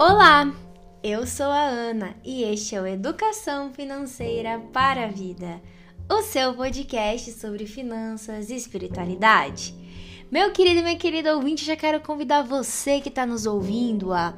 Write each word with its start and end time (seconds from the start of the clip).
Olá, 0.00 0.54
eu 1.02 1.26
sou 1.26 1.46
a 1.46 1.60
Ana 1.60 2.14
e 2.24 2.44
este 2.44 2.76
é 2.76 2.80
o 2.80 2.86
Educação 2.86 3.72
Financeira 3.72 4.60
para 4.72 5.06
a 5.06 5.08
Vida, 5.08 5.60
o 6.08 6.22
seu 6.22 6.54
podcast 6.54 7.32
sobre 7.32 7.66
finanças 7.66 8.48
e 8.48 8.54
espiritualidade. 8.54 9.74
Meu 10.30 10.52
querido 10.52 10.78
e 10.78 10.82
minha 10.84 10.96
querida 10.96 11.34
ouvinte, 11.34 11.64
já 11.64 11.74
quero 11.74 12.00
convidar 12.00 12.42
você 12.42 13.00
que 13.00 13.08
está 13.08 13.26
nos 13.26 13.44
ouvindo 13.44 14.12
a 14.12 14.36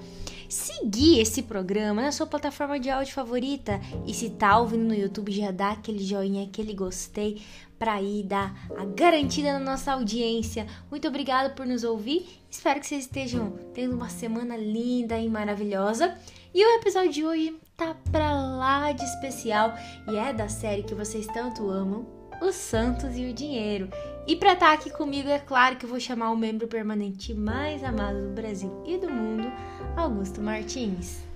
seguir 0.48 1.20
esse 1.20 1.42
programa 1.42 2.00
na 2.00 2.10
sua 2.10 2.26
plataforma 2.26 2.80
de 2.80 2.88
áudio 2.88 3.12
favorita. 3.12 3.78
E 4.06 4.14
se 4.14 4.30
tá 4.30 4.58
ouvindo 4.58 4.84
no 4.84 4.94
YouTube 4.94 5.30
já 5.30 5.50
dá 5.50 5.72
aquele 5.72 6.02
joinha, 6.02 6.44
aquele 6.44 6.72
gostei 6.72 7.42
para 7.80 8.00
ir 8.02 8.24
dar 8.24 8.54
a 8.76 8.84
garantida 8.84 9.54
na 9.54 9.58
nossa 9.58 9.92
audiência. 9.92 10.66
Muito 10.90 11.08
obrigada 11.08 11.48
por 11.48 11.64
nos 11.64 11.82
ouvir. 11.82 12.28
Espero 12.50 12.78
que 12.78 12.86
vocês 12.86 13.04
estejam 13.04 13.58
tendo 13.72 13.96
uma 13.96 14.10
semana 14.10 14.54
linda 14.54 15.18
e 15.18 15.30
maravilhosa. 15.30 16.14
E 16.52 16.62
o 16.62 16.78
episódio 16.78 17.10
de 17.10 17.24
hoje 17.24 17.56
tá 17.78 17.96
pra 18.12 18.34
lá 18.34 18.92
de 18.92 19.02
especial 19.02 19.72
e 20.12 20.16
é 20.16 20.30
da 20.30 20.46
série 20.46 20.82
que 20.82 20.94
vocês 20.94 21.26
tanto 21.28 21.70
amam, 21.70 22.06
Os 22.42 22.54
Santos 22.54 23.16
e 23.16 23.24
o 23.24 23.32
Dinheiro. 23.32 23.88
E 24.26 24.36
para 24.36 24.52
estar 24.52 24.66
tá 24.66 24.72
aqui 24.74 24.90
comigo, 24.90 25.30
é 25.30 25.38
claro 25.38 25.76
que 25.76 25.86
eu 25.86 25.90
vou 25.90 25.98
chamar 25.98 26.32
o 26.32 26.36
membro 26.36 26.68
permanente 26.68 27.32
mais 27.32 27.82
amado 27.82 28.28
do 28.28 28.34
Brasil 28.34 28.84
e 28.86 28.98
do 28.98 29.08
mundo, 29.08 29.50
Augusto 29.96 30.42
Martins. 30.42 31.29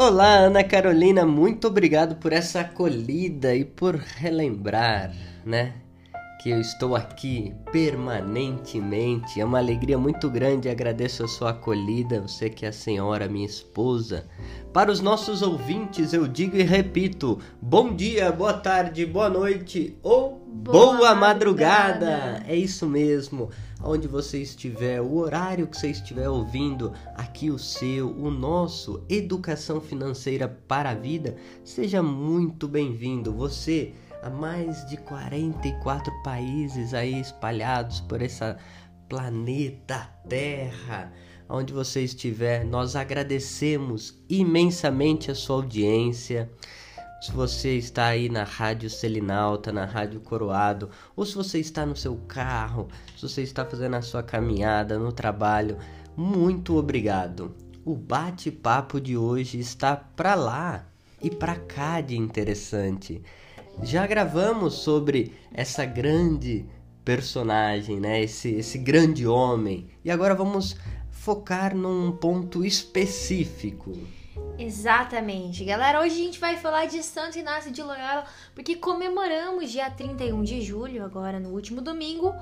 Olá, 0.00 0.36
Ana 0.36 0.62
Carolina, 0.62 1.26
muito 1.26 1.66
obrigado 1.66 2.14
por 2.20 2.32
essa 2.32 2.60
acolhida 2.60 3.52
e 3.56 3.64
por 3.64 3.96
relembrar, 3.96 5.12
né? 5.44 5.74
Que 6.40 6.50
eu 6.50 6.60
estou 6.60 6.94
aqui 6.94 7.52
permanentemente. 7.72 9.40
É 9.40 9.44
uma 9.44 9.58
alegria 9.58 9.98
muito 9.98 10.30
grande. 10.30 10.68
Agradeço 10.68 11.24
a 11.24 11.28
sua 11.28 11.50
acolhida, 11.50 12.20
você 12.20 12.48
que 12.48 12.64
é 12.64 12.68
a 12.68 12.72
senhora, 12.72 13.28
minha 13.28 13.46
esposa. 13.46 14.24
Para 14.72 14.92
os 14.92 15.00
nossos 15.00 15.42
ouvintes, 15.42 16.12
eu 16.12 16.28
digo 16.28 16.56
e 16.56 16.62
repito: 16.62 17.40
bom 17.60 17.92
dia, 17.94 18.30
boa 18.30 18.54
tarde, 18.54 19.04
boa 19.04 19.28
noite 19.28 19.96
ou 20.02 20.38
boa, 20.46 20.96
boa 20.96 21.14
madrugada. 21.14 22.06
madrugada. 22.06 22.44
É 22.46 22.54
isso 22.54 22.86
mesmo 22.86 23.50
onde 23.82 24.08
você 24.08 24.38
estiver, 24.38 25.00
o 25.00 25.16
horário 25.16 25.66
que 25.66 25.76
você 25.76 25.88
estiver 25.88 26.28
ouvindo, 26.28 26.92
aqui 27.14 27.50
o 27.50 27.58
seu, 27.58 28.10
o 28.10 28.30
nosso 28.30 29.02
Educação 29.08 29.80
Financeira 29.80 30.48
para 30.66 30.90
a 30.90 30.94
Vida, 30.94 31.36
seja 31.64 32.02
muito 32.02 32.66
bem-vindo. 32.66 33.32
Você, 33.32 33.92
há 34.22 34.30
mais 34.30 34.86
de 34.86 34.96
44 34.96 36.12
países 36.22 36.94
aí 36.94 37.20
espalhados 37.20 38.00
por 38.00 38.22
essa 38.22 38.56
planeta 39.08 40.10
Terra, 40.28 41.12
onde 41.48 41.72
você 41.72 42.02
estiver, 42.02 42.64
nós 42.64 42.94
agradecemos 42.94 44.18
imensamente 44.28 45.30
a 45.30 45.34
sua 45.34 45.56
audiência. 45.56 46.50
Se 47.20 47.32
você 47.32 47.76
está 47.76 48.06
aí 48.06 48.28
na 48.28 48.44
Rádio 48.44 48.88
Selinalta, 48.90 49.72
na 49.72 49.84
Rádio 49.84 50.20
Coroado, 50.20 50.90
ou 51.16 51.24
se 51.24 51.34
você 51.34 51.58
está 51.58 51.86
no 51.86 51.96
seu 51.96 52.16
carro, 52.28 52.88
se 53.16 53.22
você 53.28 53.42
está 53.42 53.64
fazendo 53.64 53.96
a 53.96 54.02
sua 54.02 54.22
caminhada 54.22 54.98
no 54.98 55.10
trabalho, 55.10 55.78
muito 56.16 56.76
obrigado. 56.76 57.54
O 57.84 57.96
bate-papo 57.96 59.00
de 59.00 59.16
hoje 59.16 59.58
está 59.58 59.96
para 59.96 60.34
lá 60.34 60.84
e 61.22 61.30
para 61.30 61.56
cá 61.56 62.00
de 62.00 62.16
interessante. 62.16 63.22
Já 63.82 64.06
gravamos 64.06 64.74
sobre 64.74 65.34
essa 65.52 65.84
grande 65.84 66.66
personagem, 67.04 68.00
né? 68.00 68.20
Esse, 68.22 68.50
esse 68.50 68.76
grande 68.78 69.26
homem. 69.26 69.88
E 70.04 70.10
agora 70.10 70.34
vamos 70.34 70.76
focar 71.10 71.74
num 71.74 72.12
ponto 72.12 72.64
específico. 72.64 73.92
Exatamente. 74.58 75.64
Galera, 75.64 76.00
hoje 76.00 76.20
a 76.20 76.24
gente 76.24 76.40
vai 76.40 76.56
falar 76.56 76.86
de 76.86 77.02
Santo 77.02 77.38
Inácio 77.38 77.70
de 77.70 77.82
Loyola, 77.82 78.24
porque 78.54 78.76
comemoramos 78.76 79.70
dia 79.70 79.90
31 79.90 80.42
de 80.42 80.60
julho, 80.60 81.04
agora 81.04 81.38
no 81.38 81.50
último 81.50 81.80
domingo, 81.80 82.34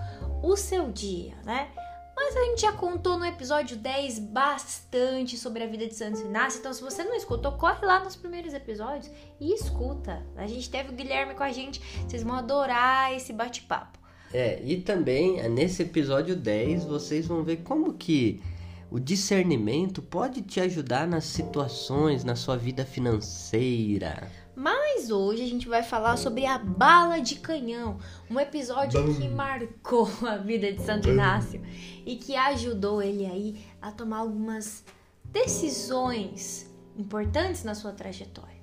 o 0.42 0.56
seu 0.56 0.90
dia, 0.90 1.34
né? 1.44 1.68
Mas 2.16 2.34
a 2.34 2.44
gente 2.46 2.62
já 2.62 2.72
contou 2.72 3.18
no 3.18 3.26
episódio 3.26 3.76
10 3.76 4.20
bastante 4.20 5.36
sobre 5.36 5.62
a 5.62 5.66
vida 5.66 5.86
de 5.86 5.94
Santo 5.94 6.22
Inácio, 6.22 6.60
então 6.60 6.72
se 6.72 6.82
você 6.82 7.04
não 7.04 7.14
escutou, 7.14 7.52
corre 7.52 7.84
lá 7.84 8.02
nos 8.02 8.16
primeiros 8.16 8.54
episódios 8.54 9.12
e 9.38 9.52
escuta. 9.52 10.24
A 10.34 10.46
gente 10.46 10.70
teve 10.70 10.88
o 10.88 10.92
Guilherme 10.94 11.34
com 11.34 11.42
a 11.42 11.52
gente, 11.52 11.80
vocês 12.08 12.22
vão 12.22 12.34
adorar 12.34 13.14
esse 13.14 13.34
bate-papo. 13.34 13.98
É, 14.32 14.60
e 14.64 14.80
também 14.80 15.46
nesse 15.50 15.82
episódio 15.82 16.34
10 16.34 16.84
vocês 16.84 17.26
vão 17.26 17.44
ver 17.44 17.58
como 17.58 17.92
que 17.92 18.42
o 18.90 18.98
discernimento 18.98 20.00
pode 20.00 20.40
te 20.40 20.58
ajudar 20.60 21.06
nas 21.06 21.24
situações, 21.24 22.24
na 22.24 22.34
sua 22.34 22.56
vida 22.56 22.84
financeira. 22.84 24.30
Mas 24.56 25.10
hoje 25.10 25.42
a 25.42 25.46
gente 25.46 25.68
vai 25.68 25.82
falar 25.82 26.16
sobre 26.16 26.46
a 26.46 26.56
bala 26.56 27.20
de 27.20 27.36
canhão, 27.36 27.98
um 28.30 28.40
episódio 28.40 29.02
Bum. 29.02 29.14
que 29.14 29.28
marcou 29.28 30.08
a 30.26 30.38
vida 30.38 30.72
de 30.72 30.82
Santo 30.82 31.08
Inácio 31.08 31.62
e 32.06 32.16
que 32.16 32.34
ajudou 32.34 33.02
ele 33.02 33.26
aí 33.26 33.64
a 33.80 33.92
tomar 33.92 34.18
algumas 34.18 34.82
decisões 35.26 36.68
importantes 36.96 37.62
na 37.62 37.74
sua 37.74 37.92
trajetória. 37.92 38.56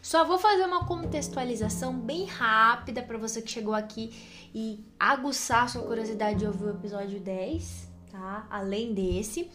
Só 0.00 0.24
vou 0.24 0.38
fazer 0.38 0.64
uma 0.64 0.86
contextualização 0.86 1.92
bem 1.98 2.24
rápida 2.24 3.02
para 3.02 3.18
você 3.18 3.42
que 3.42 3.50
chegou 3.50 3.74
aqui 3.74 4.14
e 4.54 4.84
aguçar 4.98 5.68
sua 5.68 5.82
curiosidade 5.82 6.38
de 6.38 6.46
ouvir 6.46 6.64
o 6.64 6.70
episódio 6.70 7.20
10 7.20 7.92
tá? 8.12 8.46
Além 8.50 8.92
desse. 8.92 9.50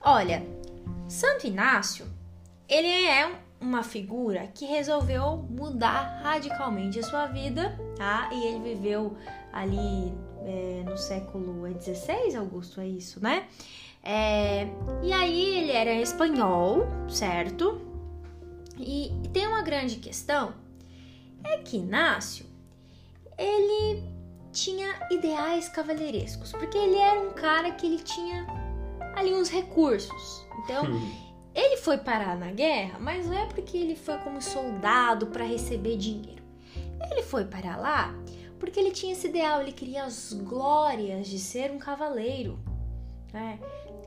Olha, 0.00 0.46
Santo 1.08 1.46
Inácio, 1.46 2.06
ele 2.68 2.86
é 2.86 3.40
uma 3.60 3.82
figura 3.82 4.46
que 4.48 4.66
resolveu 4.66 5.38
mudar 5.48 6.20
radicalmente 6.22 6.98
a 6.98 7.02
sua 7.02 7.26
vida, 7.26 7.78
tá? 7.96 8.28
E 8.32 8.44
ele 8.44 8.74
viveu 8.74 9.16
ali 9.52 10.12
é, 10.44 10.82
no 10.84 10.96
século 10.96 11.66
XVI, 11.80 12.36
Augusto, 12.36 12.80
é 12.80 12.86
isso, 12.86 13.22
né? 13.22 13.48
É, 14.02 14.68
e 15.02 15.12
aí 15.12 15.56
ele 15.56 15.72
era 15.72 15.92
espanhol, 15.94 16.86
certo? 17.08 17.80
E, 18.78 19.06
e 19.24 19.28
tem 19.28 19.46
uma 19.46 19.62
grande 19.62 19.96
questão, 19.96 20.54
é 21.42 21.58
que 21.58 21.78
Inácio, 21.78 22.46
ele 23.38 24.04
tinha 24.52 24.94
ideais 25.10 25.68
cavalheirescos, 25.68 26.52
porque 26.52 26.76
ele 26.78 26.96
era 26.96 27.20
um 27.20 27.32
cara 27.32 27.72
que 27.72 27.86
ele 27.86 27.98
tinha 27.98 28.46
ali 29.14 29.34
uns 29.34 29.48
recursos. 29.48 30.46
Então, 30.64 30.84
hum. 30.84 31.25
Ele 31.56 31.78
foi 31.78 31.98
parar 31.98 32.36
na 32.36 32.52
guerra, 32.52 32.98
mas 33.00 33.26
não 33.26 33.36
é 33.36 33.46
porque 33.46 33.76
ele 33.76 33.96
foi 33.96 34.18
como 34.18 34.40
soldado 34.42 35.28
para 35.28 35.44
receber 35.44 35.96
dinheiro. 35.96 36.44
Ele 37.10 37.22
foi 37.22 37.44
parar 37.44 37.76
lá 37.76 38.14
porque 38.58 38.80
ele 38.80 38.90
tinha 38.90 39.12
esse 39.12 39.26
ideal, 39.26 39.60
ele 39.60 39.72
queria 39.72 40.04
as 40.04 40.32
glórias 40.32 41.26
de 41.26 41.38
ser 41.38 41.70
um 41.70 41.78
cavaleiro. 41.78 42.58
Né? 43.32 43.58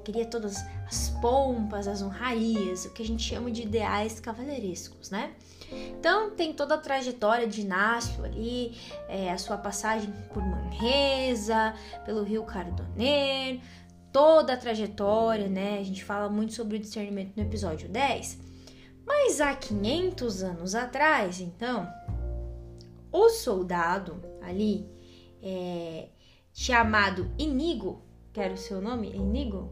Queria 0.03 0.25
todas 0.25 0.57
as 0.87 1.09
pompas, 1.21 1.87
as 1.87 2.01
honrarias, 2.01 2.85
o 2.85 2.93
que 2.93 3.03
a 3.03 3.05
gente 3.05 3.21
chama 3.21 3.51
de 3.51 3.63
ideais 3.63 4.19
cavalheirescos, 4.19 5.11
né? 5.11 5.33
Então 5.71 6.31
tem 6.31 6.51
toda 6.51 6.75
a 6.75 6.77
trajetória 6.79 7.45
de 7.45 7.61
Inácio 7.61 8.23
ali, 8.25 8.75
é, 9.07 9.31
a 9.31 9.37
sua 9.37 9.55
passagem 9.55 10.11
por 10.33 10.41
Manresa, 10.41 11.75
pelo 12.05 12.23
Rio 12.23 12.43
Cardoneiro, 12.43 13.61
toda 14.19 14.51
a 14.51 14.57
trajetória, 14.57 15.47
né? 15.47 15.79
A 15.79 15.83
gente 15.83 16.03
fala 16.03 16.27
muito 16.27 16.51
sobre 16.53 16.75
o 16.75 16.79
discernimento 16.79 17.37
no 17.37 17.43
episódio 17.43 17.87
10. 17.87 18.37
Mas 19.07 19.39
há 19.39 19.55
500 19.55 20.43
anos 20.43 20.75
atrás, 20.75 21.39
então, 21.39 21.87
o 23.13 23.29
soldado 23.29 24.21
ali, 24.41 24.85
é, 25.41 26.09
chamado 26.51 27.31
Inigo, 27.37 28.03
que 28.33 28.41
era 28.41 28.53
o 28.53 28.57
seu 28.57 28.81
nome, 28.81 29.09
Inigo? 29.15 29.71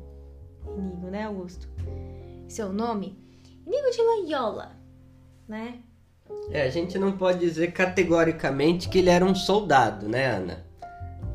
Inigo, 0.78 1.08
né, 1.08 1.26
Augusto? 1.26 1.68
Seu 2.48 2.72
nome? 2.72 3.20
Inigo 3.66 3.92
de 3.92 4.02
Loyola, 4.02 4.78
né? 5.46 5.82
É, 6.52 6.62
a 6.62 6.70
gente 6.70 6.98
não 6.98 7.18
pode 7.18 7.40
dizer 7.40 7.74
categoricamente 7.74 8.88
que 8.88 9.00
ele 9.00 9.10
era 9.10 9.26
um 9.26 9.36
soldado, 9.36 10.08
né, 10.08 10.26
Ana? 10.26 10.66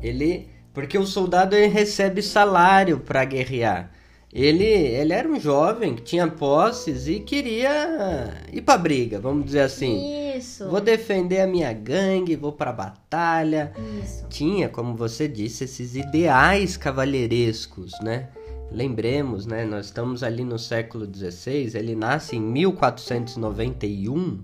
Ele, 0.01 0.49
porque 0.73 0.97
o 0.97 1.05
soldado 1.05 1.55
recebe 1.55 2.21
salário 2.21 2.99
para 2.99 3.23
guerrear. 3.23 3.91
Ele, 4.33 4.65
ele 4.65 5.13
era 5.13 5.29
um 5.29 5.39
jovem 5.39 5.93
que 5.93 6.01
tinha 6.01 6.27
posses 6.27 7.07
e 7.07 7.19
queria 7.19 8.33
ir 8.51 8.63
para 8.63 8.79
briga, 8.79 9.19
vamos 9.19 9.45
dizer 9.45 9.59
assim. 9.59 10.33
Isso. 10.35 10.67
Vou 10.67 10.81
defender 10.81 11.41
a 11.41 11.45
minha 11.45 11.71
gangue, 11.71 12.35
vou 12.35 12.51
para 12.51 12.73
batalha. 12.73 13.71
Isso. 14.03 14.25
Tinha, 14.29 14.67
como 14.67 14.95
você 14.95 15.27
disse, 15.27 15.65
esses 15.65 15.95
ideais 15.95 16.75
cavalheirescos, 16.75 17.91
né? 18.01 18.29
Lembremos, 18.71 19.45
né? 19.45 19.65
Nós 19.65 19.85
estamos 19.85 20.23
ali 20.23 20.43
no 20.43 20.57
século 20.57 21.05
XVI. 21.05 21.77
Ele 21.77 21.95
nasce 21.95 22.35
em 22.35 22.41
1491 22.41 24.39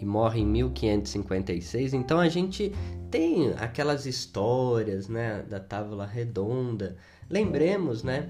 e 0.00 0.04
morre 0.04 0.40
em 0.40 0.46
1556. 0.46 1.94
Então 1.94 2.18
a 2.18 2.28
gente 2.28 2.72
tem 3.10 3.52
aquelas 3.58 4.06
histórias, 4.06 5.08
né, 5.08 5.44
da 5.48 5.60
Távola 5.60 6.06
Redonda. 6.06 6.96
Lembremos, 7.28 8.02
né, 8.02 8.28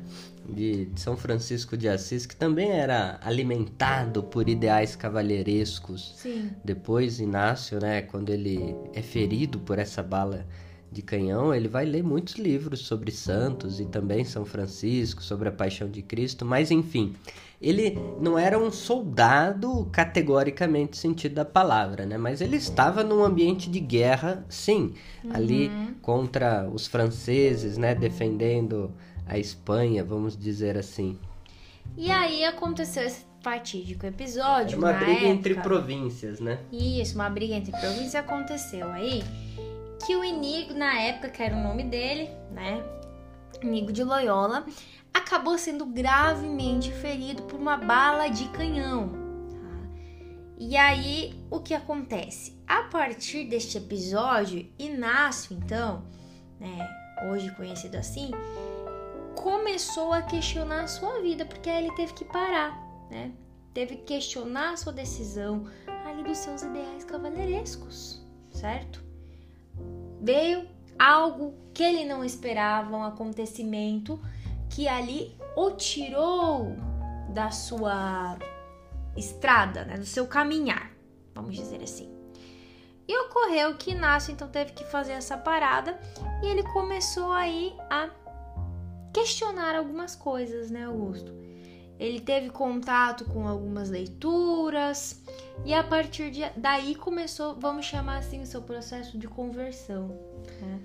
de 0.48 0.88
São 0.96 1.16
Francisco 1.16 1.76
de 1.76 1.88
Assis, 1.88 2.24
que 2.24 2.36
também 2.36 2.70
era 2.70 3.18
alimentado 3.22 4.22
por 4.22 4.48
ideais 4.48 4.96
cavalheirescos. 4.96 6.14
Sim. 6.16 6.50
Depois 6.64 7.20
Inácio, 7.20 7.80
né, 7.80 8.02
quando 8.02 8.30
ele 8.30 8.74
é 8.94 9.02
ferido 9.02 9.58
por 9.58 9.78
essa 9.78 10.02
bala 10.02 10.46
de 10.96 11.02
canhão, 11.02 11.54
ele 11.54 11.68
vai 11.68 11.84
ler 11.84 12.02
muitos 12.02 12.36
livros 12.36 12.80
sobre 12.80 13.12
santos 13.12 13.78
e 13.78 13.84
também 13.84 14.24
São 14.24 14.46
Francisco, 14.46 15.22
sobre 15.22 15.48
a 15.48 15.52
paixão 15.52 15.90
de 15.90 16.00
Cristo, 16.00 16.44
mas 16.44 16.70
enfim, 16.70 17.14
ele 17.60 17.98
não 18.18 18.38
era 18.38 18.58
um 18.58 18.70
soldado 18.70 19.86
categoricamente 19.92 20.96
sentido 20.96 21.34
da 21.34 21.44
palavra, 21.44 22.06
né? 22.06 22.16
Mas 22.16 22.40
ele 22.40 22.56
estava 22.56 23.04
num 23.04 23.22
ambiente 23.22 23.70
de 23.70 23.78
guerra, 23.78 24.44
sim, 24.48 24.94
uhum. 25.22 25.30
ali 25.34 25.70
contra 26.00 26.66
os 26.68 26.86
franceses, 26.86 27.76
né, 27.76 27.94
defendendo 27.94 28.90
a 29.26 29.38
Espanha, 29.38 30.02
vamos 30.02 30.36
dizer 30.36 30.78
assim. 30.78 31.18
E 31.96 32.10
aí 32.10 32.42
aconteceu 32.44 33.04
esse 33.04 33.26
fatídico 33.42 34.06
episódio. 34.06 34.78
Uma 34.78 34.94
briga 34.94 35.12
época, 35.12 35.26
entre 35.26 35.54
províncias, 35.56 36.40
né? 36.40 36.58
Isso, 36.72 37.14
uma 37.14 37.28
briga 37.28 37.54
entre 37.54 37.70
províncias 37.70 38.14
aconteceu 38.14 38.90
aí 38.90 39.22
que 40.06 40.14
o 40.14 40.22
Inigo, 40.22 40.72
na 40.72 41.00
época, 41.00 41.28
que 41.28 41.42
era 41.42 41.56
o 41.56 41.60
nome 41.60 41.82
dele, 41.82 42.30
né? 42.52 42.80
Inigo 43.60 43.92
de 43.92 44.04
Loyola, 44.04 44.64
acabou 45.12 45.58
sendo 45.58 45.84
gravemente 45.84 46.92
ferido 46.92 47.42
por 47.42 47.58
uma 47.58 47.76
bala 47.76 48.28
de 48.28 48.48
canhão. 48.50 49.08
Tá? 49.50 49.88
E 50.56 50.76
aí, 50.76 51.34
o 51.50 51.58
que 51.58 51.74
acontece? 51.74 52.56
A 52.68 52.84
partir 52.84 53.46
deste 53.48 53.78
episódio, 53.78 54.72
Inácio, 54.78 55.56
então, 55.56 56.04
né, 56.60 56.88
hoje 57.28 57.50
conhecido 57.56 57.96
assim, 57.96 58.30
começou 59.34 60.12
a 60.12 60.22
questionar 60.22 60.84
a 60.84 60.88
sua 60.88 61.20
vida, 61.20 61.44
porque 61.44 61.68
aí 61.68 61.84
ele 61.84 61.96
teve 61.96 62.12
que 62.12 62.24
parar, 62.24 62.78
né? 63.10 63.32
Teve 63.74 63.96
que 63.96 64.04
questionar 64.04 64.74
a 64.74 64.76
sua 64.76 64.92
decisão 64.92 65.66
ali 66.04 66.22
dos 66.22 66.38
seus 66.38 66.62
ideais 66.62 67.04
cavalheirescos, 67.04 68.24
certo? 68.52 69.05
Veio 70.26 70.66
algo 70.98 71.54
que 71.72 71.84
ele 71.84 72.04
não 72.04 72.24
esperava, 72.24 72.96
um 72.96 73.04
acontecimento 73.04 74.20
que 74.68 74.88
ali 74.88 75.36
o 75.56 75.70
tirou 75.70 76.74
da 77.32 77.52
sua 77.52 78.36
estrada, 79.16 79.84
né, 79.84 79.96
do 79.96 80.04
seu 80.04 80.26
caminhar, 80.26 80.90
vamos 81.32 81.54
dizer 81.54 81.80
assim. 81.80 82.12
E 83.06 83.16
ocorreu 83.18 83.76
que 83.76 83.92
Inácio 83.92 84.32
então 84.32 84.48
teve 84.48 84.72
que 84.72 84.84
fazer 84.86 85.12
essa 85.12 85.38
parada 85.38 85.96
e 86.42 86.46
ele 86.46 86.64
começou 86.72 87.30
aí 87.30 87.72
a 87.88 88.10
questionar 89.14 89.76
algumas 89.76 90.16
coisas, 90.16 90.72
né, 90.72 90.86
Augusto? 90.86 91.32
Ele 91.98 92.20
teve 92.20 92.50
contato 92.50 93.24
com 93.24 93.48
algumas 93.48 93.88
leituras 93.88 95.22
e 95.64 95.72
a 95.72 95.82
partir 95.82 96.30
de, 96.30 96.42
daí 96.56 96.94
começou, 96.94 97.56
vamos 97.58 97.86
chamar 97.86 98.18
assim, 98.18 98.42
o 98.42 98.46
seu 98.46 98.62
processo 98.62 99.18
de 99.18 99.26
conversão. 99.26 100.08
Né? 100.60 100.78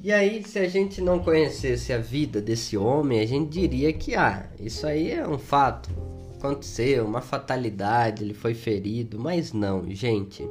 E 0.00 0.12
aí, 0.12 0.44
se 0.44 0.60
a 0.60 0.68
gente 0.68 1.00
não 1.00 1.18
conhecesse 1.18 1.92
a 1.92 1.98
vida 1.98 2.40
desse 2.40 2.76
homem, 2.76 3.18
a 3.18 3.26
gente 3.26 3.50
diria 3.50 3.92
que, 3.92 4.14
ah, 4.14 4.48
isso 4.58 4.86
aí 4.86 5.10
é 5.10 5.26
um 5.26 5.38
fato. 5.38 5.90
Aconteceu, 6.38 7.04
uma 7.04 7.20
fatalidade, 7.20 8.22
ele 8.22 8.32
foi 8.32 8.54
ferido, 8.54 9.18
mas 9.18 9.52
não, 9.52 9.90
gente. 9.90 10.48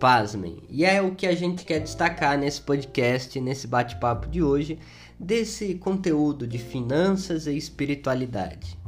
Pasmem. 0.00 0.62
E 0.70 0.82
é 0.82 1.02
o 1.02 1.14
que 1.14 1.26
a 1.26 1.34
gente 1.34 1.62
quer 1.66 1.78
destacar 1.80 2.38
nesse 2.38 2.62
podcast, 2.62 3.38
nesse 3.38 3.66
bate-papo 3.66 4.26
de 4.28 4.42
hoje, 4.42 4.78
desse 5.18 5.74
conteúdo 5.74 6.46
de 6.46 6.56
finanças 6.56 7.46
e 7.46 7.54
espiritualidade. 7.54 8.78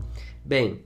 Bem, 0.45 0.81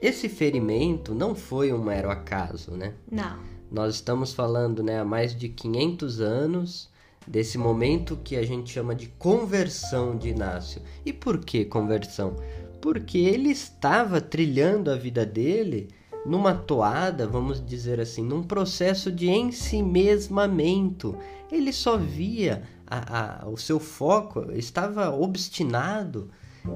esse 0.00 0.28
ferimento 0.28 1.14
não 1.14 1.34
foi 1.34 1.72
um 1.72 1.82
mero 1.82 2.10
acaso, 2.10 2.72
né? 2.72 2.94
Não. 3.10 3.38
Nós 3.70 3.96
estamos 3.96 4.32
falando, 4.32 4.82
né, 4.82 4.98
há 4.98 5.04
mais 5.04 5.36
de 5.36 5.48
500 5.48 6.20
anos 6.20 6.88
desse 7.26 7.58
momento 7.58 8.18
que 8.24 8.36
a 8.36 8.42
gente 8.44 8.72
chama 8.72 8.94
de 8.94 9.08
conversão 9.18 10.16
de 10.16 10.30
Inácio. 10.30 10.80
E 11.04 11.12
por 11.12 11.38
que 11.44 11.64
conversão? 11.66 12.36
Porque 12.80 13.18
ele 13.18 13.50
estava 13.50 14.20
trilhando 14.20 14.90
a 14.90 14.96
vida 14.96 15.26
dele 15.26 15.88
numa 16.24 16.54
toada, 16.54 17.26
vamos 17.26 17.64
dizer 17.64 18.00
assim, 18.00 18.22
num 18.22 18.42
processo 18.42 19.12
de 19.12 19.28
ensimesmamento. 19.28 21.16
Ele 21.50 21.72
só 21.72 21.96
via 21.96 22.62
a, 22.86 23.42
a, 23.44 23.48
o 23.48 23.56
seu 23.56 23.78
foco, 23.78 24.50
estava 24.52 25.10
obstinado 25.10 26.30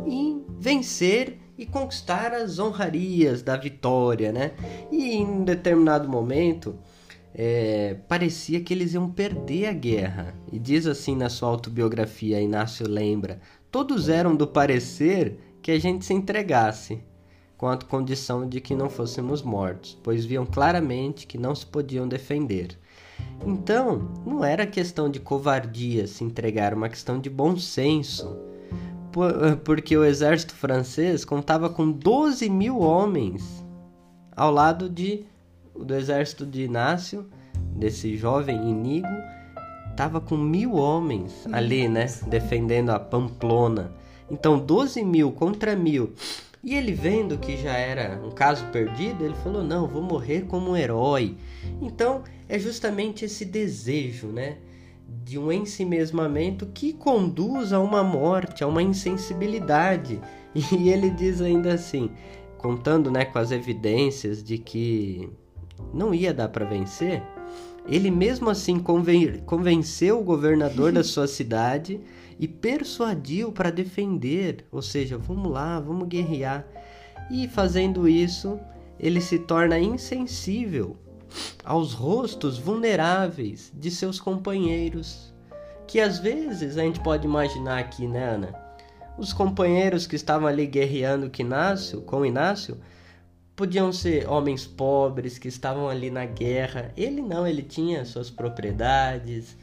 em 0.07 0.45
vencer 0.59 1.39
e 1.57 1.67
conquistar 1.67 2.33
as 2.33 2.59
honrarias 2.59 3.43
da 3.43 3.57
vitória, 3.57 4.33
né? 4.33 4.53
E 4.91 5.13
em 5.13 5.27
um 5.27 5.45
determinado 5.45 6.09
momento 6.09 6.79
é, 7.35 7.97
parecia 8.09 8.61
que 8.61 8.73
eles 8.75 8.95
iam 8.95 9.11
perder 9.11 9.67
a 9.67 9.73
guerra. 9.73 10.35
E 10.51 10.59
diz 10.59 10.87
assim 10.87 11.17
na 11.17 11.29
sua 11.29 11.49
autobiografia, 11.49 12.41
Inácio 12.41 12.89
lembra: 12.89 13.41
todos 13.71 14.09
eram 14.09 14.35
do 14.35 14.47
parecer 14.47 15.39
que 15.61 15.71
a 15.71 15.79
gente 15.79 16.05
se 16.05 16.13
entregasse, 16.13 17.03
com 17.57 17.69
a 17.69 17.77
condição 17.77 18.49
de 18.49 18.61
que 18.61 18.75
não 18.75 18.91
fôssemos 18.91 19.43
mortos, 19.43 19.99
pois 20.03 20.25
viam 20.25 20.45
claramente 20.45 21.27
que 21.27 21.39
não 21.39 21.55
se 21.55 21.65
podiam 21.65 22.09
defender. 22.09 22.77
Então, 23.47 24.11
não 24.27 24.45
era 24.45 24.67
questão 24.67 25.09
de 25.09 25.21
covardia 25.21 26.07
se 26.07 26.25
entregar, 26.25 26.75
uma 26.75 26.89
questão 26.89 27.21
de 27.21 27.31
bom 27.31 27.57
senso 27.57 28.37
porque 29.65 29.97
o 29.97 30.05
exército 30.05 30.55
francês 30.55 31.25
contava 31.25 31.69
com 31.69 31.91
12 31.91 32.49
mil 32.49 32.81
homens 32.81 33.65
ao 34.35 34.51
lado 34.51 34.89
de, 34.89 35.25
do 35.75 35.95
exército 35.95 36.47
de 36.47 36.63
Inácio, 36.63 37.27
desse 37.77 38.17
jovem 38.17 38.57
Inigo, 38.69 39.07
estava 39.91 40.21
com 40.21 40.37
mil 40.37 40.75
homens 40.75 41.47
ali, 41.53 41.89
né, 41.89 42.07
defendendo 42.27 42.91
a 42.91 42.99
Pamplona. 42.99 43.93
Então, 44.31 44.59
12 44.59 45.05
mil 45.05 45.33
contra 45.33 45.77
mil. 45.77 46.15
E 46.65 46.75
ele 46.75 46.93
vendo 46.93 47.37
que 47.39 47.57
já 47.57 47.77
era 47.77 48.21
um 48.25 48.31
caso 48.31 48.65
perdido, 48.67 49.25
ele 49.25 49.35
falou: 49.35 49.65
Não, 49.65 49.89
vou 49.89 50.01
morrer 50.01 50.43
como 50.43 50.71
um 50.71 50.77
herói. 50.77 51.37
Então, 51.81 52.23
é 52.49 52.59
justamente 52.59 53.25
esse 53.25 53.45
desejo, 53.45 54.29
né? 54.29 54.59
De 55.25 55.39
um 55.39 55.53
ensimesmamento 55.53 56.67
que 56.67 56.93
conduz 56.93 57.73
a 57.73 57.81
uma 57.81 58.03
morte, 58.03 58.65
a 58.65 58.67
uma 58.67 58.83
insensibilidade. 58.83 60.21
E 60.55 60.91
ele 60.91 61.09
diz 61.09 61.41
ainda 61.41 61.73
assim, 61.73 62.11
contando 62.59 63.11
né, 63.11 63.25
com 63.25 63.39
as 63.39 63.51
evidências 63.51 64.45
de 64.45 64.59
que 64.59 65.31
não 65.95 66.13
ia 66.13 66.35
dar 66.35 66.51
para 66.51 66.67
vencer, 66.67 67.23
ele 67.89 68.11
mesmo 68.11 68.51
assim 68.51 68.79
conven 68.79 69.39
convenceu 69.47 70.21
o 70.21 70.25
governador 70.25 70.93
da 70.93 71.03
sua 71.03 71.27
cidade 71.27 71.99
e 72.39 72.47
persuadiu 72.47 73.51
para 73.51 73.71
defender, 73.71 74.67
ou 74.71 74.83
seja, 74.83 75.17
vamos 75.17 75.51
lá, 75.51 75.81
vamos 75.81 76.07
guerrear. 76.07 76.67
E 77.31 77.49
fazendo 77.49 78.07
isso, 78.07 78.61
ele 79.01 79.21
se 79.21 79.39
torna 79.39 79.79
insensível 79.79 80.97
aos 81.65 81.93
rostos 81.93 82.59
vulneráveis 82.59 83.73
de 83.75 83.91
seus 83.91 84.21
companheiros. 84.21 85.33
Que 85.87 86.01
às 86.01 86.19
vezes 86.19 86.79
a 86.79 86.83
gente 86.83 87.01
pode 87.01 87.27
imaginar 87.27 87.79
aqui, 87.79 88.07
né, 88.07 88.25
Ana? 88.25 88.55
Os 89.19 89.33
companheiros 89.33 90.07
que 90.07 90.17
estavam 90.17 90.49
ali 90.49 90.67
guerreando 90.67 91.31
com 91.31 91.43
Inácio, 91.43 92.01
com 92.03 92.25
Inácio 92.25 92.81
podiam 93.55 93.93
ser 93.93 94.29
homens 94.29 94.67
pobres 94.67 95.39
que 95.39 95.49
estavam 95.49 95.89
ali 95.89 96.11
na 96.11 96.25
guerra. 96.25 96.93
Ele 96.97 97.21
não, 97.21 97.47
ele 97.47 97.63
tinha 97.63 98.05
suas 98.05 98.31
propriedades, 98.31 99.57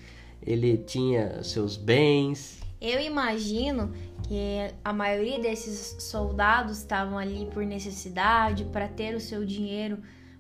ele 0.46 0.78
tinha 0.78 1.44
seus 1.44 1.76
bens. 1.76 2.60
Eu 2.80 3.02
imagino 3.02 3.92
que 4.28 4.72
a 4.86 4.94
maioria 4.94 5.40
desses 5.40 6.02
soldados 6.04 6.78
estavam 6.78 7.18
ali 7.18 7.48
por 7.48 7.66
necessidade, 7.66 8.64
para 8.66 8.88
ter 8.88 9.16
o 9.16 9.20
seu 9.20 9.44
dinheiro 9.44 9.98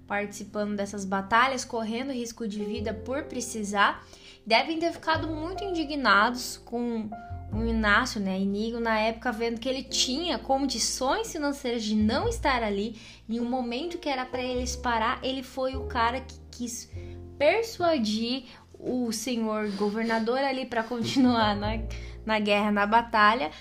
participando 0.10 0.75
dessas 0.75 1.06
batalhas, 1.06 1.63
correndo 1.63 2.12
risco 2.12 2.48
de 2.48 2.66
vida 2.66 2.92
por 2.92 3.24
precisar, 3.25 4.04
devem 4.44 4.80
ter 4.80 4.92
ficado 4.92 5.28
muito 5.28 5.63
indignados 5.63 6.58
com 6.66 7.08
o 7.54 7.63
Inácio, 7.63 8.20
né, 8.20 8.39
Inigo, 8.39 8.80
na 8.80 9.00
época, 9.00 9.32
vendo 9.32 9.60
que 9.60 9.70
ele 9.70 9.84
tinha 9.84 10.39
condições 10.39 11.32
financeiras 11.32 11.84
de 11.84 11.96
não 11.96 12.28
estar 12.28 12.63
ali, 12.63 13.00
em 13.28 13.39
um 13.39 13.48
momento 13.48 14.00
que 14.00 14.10
era 14.10 14.25
para 14.25 14.42
eles 14.42 14.75
parar, 14.75 15.20
ele 15.24 15.44
foi 15.44 15.75
o 15.75 15.86
cara 15.86 16.22
que 16.22 16.39
quis 16.51 16.92
persuadir 17.38 18.46
o 18.80 19.12
senhor 19.12 19.70
governador 19.72 20.39
ali 20.39 20.66
para 20.66 20.82
continuar 20.84 21.56
na, 21.56 21.80
na 22.25 22.39
guerra, 22.39 22.72
na 22.72 22.86
batalha. 22.86 23.51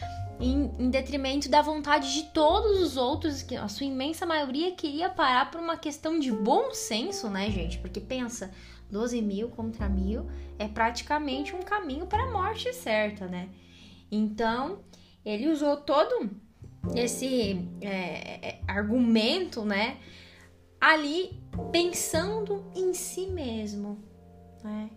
Em, 0.40 0.70
em, 0.78 0.90
detrimento 0.90 1.48
da 1.48 1.62
vontade 1.62 2.12
de 2.14 2.24
todos 2.30 2.80
os 2.80 2.96
outros, 2.96 3.42
que 3.42 3.56
a 3.56 3.68
sua 3.68 3.86
imensa 3.86 4.24
maioria 4.24 4.72
queria 4.72 5.08
parar 5.08 5.50
por 5.50 5.60
uma 5.60 5.76
questão 5.76 6.18
de 6.18 6.30
bom 6.30 6.72
senso, 6.72 7.28
né, 7.28 7.50
gente? 7.50 7.78
Porque 7.78 8.00
pensa, 8.00 8.50
12 8.90 9.20
mil 9.20 9.48
contra 9.48 9.88
mil 9.88 10.26
é 10.58 10.66
praticamente 10.66 11.54
um 11.54 11.60
caminho 11.60 12.06
para 12.06 12.24
a 12.24 12.30
morte 12.30 12.72
certa, 12.72 13.26
né? 13.26 13.48
Então, 14.10 14.78
ele 15.24 15.48
usou 15.48 15.76
todo 15.76 16.30
esse 16.94 17.68
é, 17.80 18.48
é, 18.48 18.60
argumento, 18.66 19.64
né, 19.64 19.98
ali 20.80 21.38
pensando 21.72 22.64
em 22.74 22.94
si 22.94 23.26
mesmo, 23.26 23.98
né? 24.62 24.90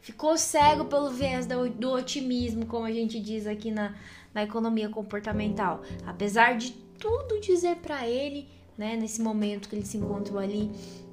Ficou 0.00 0.36
cego 0.36 0.84
pelo 0.84 1.08
viés 1.08 1.46
do, 1.46 1.70
do 1.70 1.90
otimismo, 1.90 2.66
como 2.66 2.84
a 2.84 2.92
gente 2.92 3.18
diz 3.18 3.46
aqui 3.46 3.70
na, 3.70 3.94
na 4.34 4.42
economia 4.42 4.88
comportamental. 4.88 5.82
Apesar 6.04 6.56
de 6.56 6.72
tudo 6.98 7.40
dizer 7.40 7.76
para 7.76 8.06
ele, 8.06 8.48
né, 8.76 8.96
nesse 8.96 9.22
momento 9.22 9.68
que 9.68 9.76
ele 9.76 9.86
se 9.86 9.96
encontrou 9.96 10.38
ali, 10.38 10.70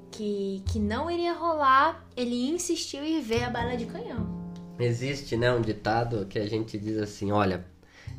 que, 0.10 0.62
que 0.72 0.80
não 0.80 1.10
iria 1.10 1.34
rolar, 1.34 2.06
ele 2.18 2.50
insistiu 2.50 3.04
em 3.04 3.22
ver 3.22 3.44
a 3.44 3.50
bala 3.50 3.78
de 3.78 3.86
canhão. 3.86 4.42
Existe, 4.80 5.38
né, 5.38 5.52
um 5.54 5.62
ditado 5.62 6.26
que 6.26 6.40
a 6.40 6.48
gente 6.48 6.78
diz 6.78 6.98
assim, 6.98 7.32
olha, 7.32 7.66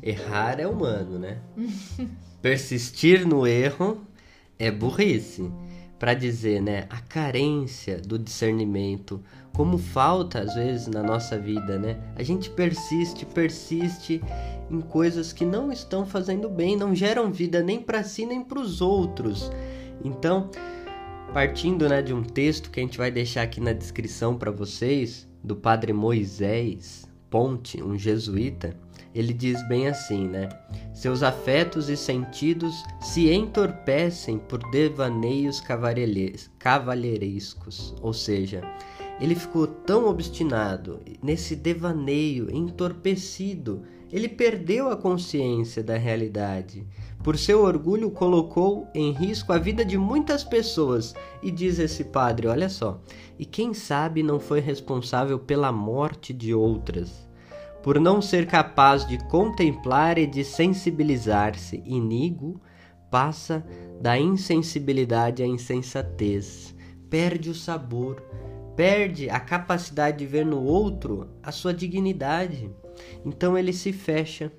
errar 0.01 0.59
é 0.59 0.67
humano, 0.67 1.19
né? 1.19 1.39
Persistir 2.41 3.27
no 3.27 3.45
erro 3.45 4.05
é 4.57 4.71
burrice. 4.71 5.51
Para 5.99 6.13
dizer, 6.13 6.61
né, 6.61 6.85
a 6.89 6.99
carência 6.99 7.97
do 7.97 8.19
discernimento, 8.19 9.23
como 9.55 9.77
falta 9.77 10.39
às 10.39 10.55
vezes 10.55 10.87
na 10.87 11.03
nossa 11.03 11.37
vida, 11.37 11.77
né? 11.77 11.97
A 12.15 12.23
gente 12.23 12.49
persiste, 12.49 13.25
persiste 13.25 14.21
em 14.69 14.81
coisas 14.81 15.31
que 15.31 15.45
não 15.45 15.71
estão 15.71 16.05
fazendo 16.05 16.49
bem, 16.49 16.75
não 16.75 16.95
geram 16.95 17.31
vida 17.31 17.61
nem 17.61 17.79
para 17.79 18.03
si 18.03 18.25
nem 18.25 18.43
para 18.43 18.59
os 18.59 18.81
outros. 18.81 19.51
Então, 20.03 20.49
partindo, 21.33 21.87
né, 21.87 22.01
de 22.01 22.13
um 22.13 22.23
texto 22.23 22.71
que 22.71 22.79
a 22.79 22.83
gente 22.83 22.97
vai 22.97 23.11
deixar 23.11 23.43
aqui 23.43 23.61
na 23.61 23.73
descrição 23.73 24.35
para 24.37 24.51
vocês, 24.51 25.27
do 25.43 25.55
Padre 25.55 25.91
Moisés 25.93 27.11
Ponte, 27.29 27.81
um 27.81 27.97
jesuíta, 27.97 28.77
ele 29.13 29.33
diz 29.33 29.67
bem 29.67 29.87
assim, 29.87 30.27
né? 30.27 30.49
Seus 30.93 31.23
afetos 31.23 31.89
e 31.89 31.97
sentidos 31.97 32.83
se 33.01 33.33
entorpecem 33.33 34.37
por 34.37 34.59
devaneios 34.69 35.59
cavalheirescos, 36.59 37.95
ou 38.01 38.13
seja, 38.13 38.61
ele 39.19 39.35
ficou 39.35 39.67
tão 39.67 40.07
obstinado 40.07 40.99
nesse 41.21 41.55
devaneio, 41.55 42.53
entorpecido, 42.53 43.83
ele 44.11 44.29
perdeu 44.29 44.89
a 44.89 44.95
consciência 44.95 45.83
da 45.83 45.97
realidade. 45.97 46.85
Por 47.23 47.37
seu 47.37 47.63
orgulho, 47.63 48.11
colocou 48.11 48.87
em 48.93 49.11
risco 49.11 49.51
a 49.51 49.57
vida 49.57 49.83
de 49.83 49.97
muitas 49.97 50.43
pessoas. 50.43 51.15
E 51.41 51.49
diz 51.49 51.79
esse 51.79 52.03
padre: 52.03 52.47
olha 52.47 52.69
só, 52.69 53.01
e 53.39 53.45
quem 53.45 53.73
sabe 53.73 54.21
não 54.21 54.39
foi 54.39 54.59
responsável 54.59 55.39
pela 55.39 55.71
morte 55.71 56.31
de 56.31 56.53
outras. 56.53 57.27
Por 57.81 57.99
não 57.99 58.21
ser 58.21 58.45
capaz 58.45 59.05
de 59.07 59.17
contemplar 59.29 60.17
e 60.17 60.27
de 60.27 60.43
sensibilizar-se, 60.43 61.81
inigo 61.85 62.61
passa 63.09 63.65
da 64.01 64.17
insensibilidade 64.17 65.43
à 65.43 65.45
insensatez, 65.45 66.75
perde 67.09 67.49
o 67.49 67.53
sabor, 67.53 68.23
perde 68.75 69.29
a 69.29 69.39
capacidade 69.39 70.17
de 70.17 70.25
ver 70.25 70.45
no 70.45 70.63
outro 70.63 71.29
a 71.41 71.51
sua 71.51 71.73
dignidade. 71.73 72.69
Então 73.25 73.57
ele 73.57 73.73
se 73.73 73.91
fecha 73.91 74.51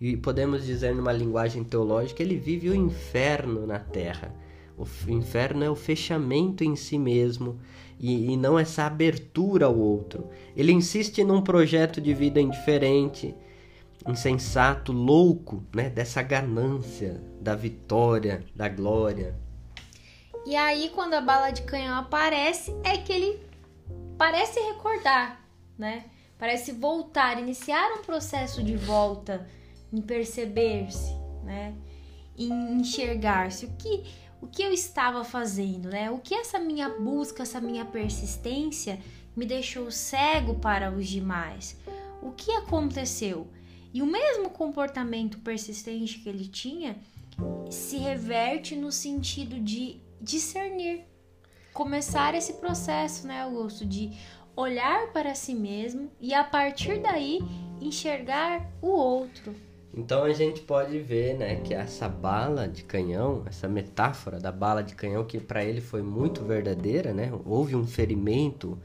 e 0.00 0.16
podemos 0.16 0.64
dizer 0.64 0.94
numa 0.94 1.12
linguagem 1.12 1.64
teológica, 1.64 2.22
ele 2.22 2.36
vive 2.36 2.68
o 2.68 2.74
inferno 2.74 3.66
na 3.66 3.78
terra. 3.78 4.34
O 4.76 4.84
inferno 5.08 5.62
é 5.62 5.70
o 5.70 5.76
fechamento 5.76 6.64
em 6.64 6.74
si 6.74 6.98
mesmo 6.98 7.60
e, 7.98 8.32
e 8.32 8.36
não 8.36 8.58
essa 8.58 8.84
abertura 8.84 9.66
ao 9.66 9.78
outro. 9.78 10.28
Ele 10.56 10.72
insiste 10.72 11.22
num 11.22 11.40
projeto 11.40 12.00
de 12.00 12.12
vida 12.12 12.40
indiferente, 12.40 13.34
insensato, 14.06 14.92
louco, 14.92 15.62
né? 15.74 15.88
Dessa 15.88 16.22
ganância 16.22 17.22
da 17.40 17.54
vitória, 17.54 18.44
da 18.54 18.68
glória. 18.68 19.36
E 20.44 20.54
aí, 20.56 20.90
quando 20.94 21.14
a 21.14 21.22
bala 21.22 21.50
de 21.50 21.62
canhão 21.62 21.96
aparece, 21.96 22.74
é 22.84 22.98
que 22.98 23.12
ele 23.12 23.40
parece 24.16 24.60
recordar, 24.60 25.40
né? 25.78 26.04
Parece 26.38 26.72
voltar, 26.72 27.38
iniciar 27.38 27.92
um 27.98 28.02
processo 28.02 28.62
de 28.62 28.76
volta, 28.76 29.48
em 29.92 30.00
perceber-se, 30.00 31.14
né? 31.44 31.74
Em 32.36 32.80
enxergar-se. 32.80 33.66
O 33.66 33.72
que, 33.76 34.04
o 34.40 34.46
que 34.46 34.62
eu 34.62 34.72
estava 34.72 35.24
fazendo, 35.24 35.88
né? 35.88 36.10
O 36.10 36.18
que 36.18 36.34
essa 36.34 36.58
minha 36.58 36.88
busca, 36.88 37.42
essa 37.42 37.60
minha 37.60 37.84
persistência 37.84 39.00
me 39.36 39.46
deixou 39.46 39.90
cego 39.90 40.56
para 40.56 40.90
os 40.90 41.08
demais? 41.08 41.78
O 42.20 42.32
que 42.32 42.50
aconteceu? 42.52 43.48
E 43.92 44.02
o 44.02 44.06
mesmo 44.06 44.50
comportamento 44.50 45.38
persistente 45.38 46.18
que 46.18 46.28
ele 46.28 46.48
tinha 46.48 46.96
se 47.70 47.96
reverte 47.96 48.74
no 48.74 48.90
sentido 48.90 49.60
de 49.60 50.00
discernir 50.20 51.04
começar 51.74 52.34
esse 52.34 52.54
processo, 52.54 53.26
né, 53.26 53.42
Augusto, 53.42 53.84
de 53.84 54.12
olhar 54.56 55.08
para 55.12 55.34
si 55.34 55.54
mesmo 55.54 56.08
e 56.20 56.32
a 56.32 56.44
partir 56.44 57.00
daí 57.00 57.40
enxergar 57.80 58.70
o 58.80 58.88
outro. 58.88 59.52
Então 59.92 60.24
a 60.24 60.32
gente 60.32 60.60
pode 60.60 60.98
ver, 61.00 61.36
né, 61.36 61.56
que 61.56 61.74
essa 61.74 62.08
bala 62.08 62.66
de 62.68 62.84
canhão, 62.84 63.42
essa 63.46 63.68
metáfora 63.68 64.38
da 64.38 64.50
bala 64.50 64.82
de 64.82 64.94
canhão 64.94 65.24
que 65.24 65.38
para 65.38 65.64
ele 65.64 65.80
foi 65.80 66.02
muito 66.02 66.44
verdadeira, 66.44 67.12
né? 67.12 67.32
Houve 67.44 67.76
um 67.76 67.86
ferimento, 67.86 68.78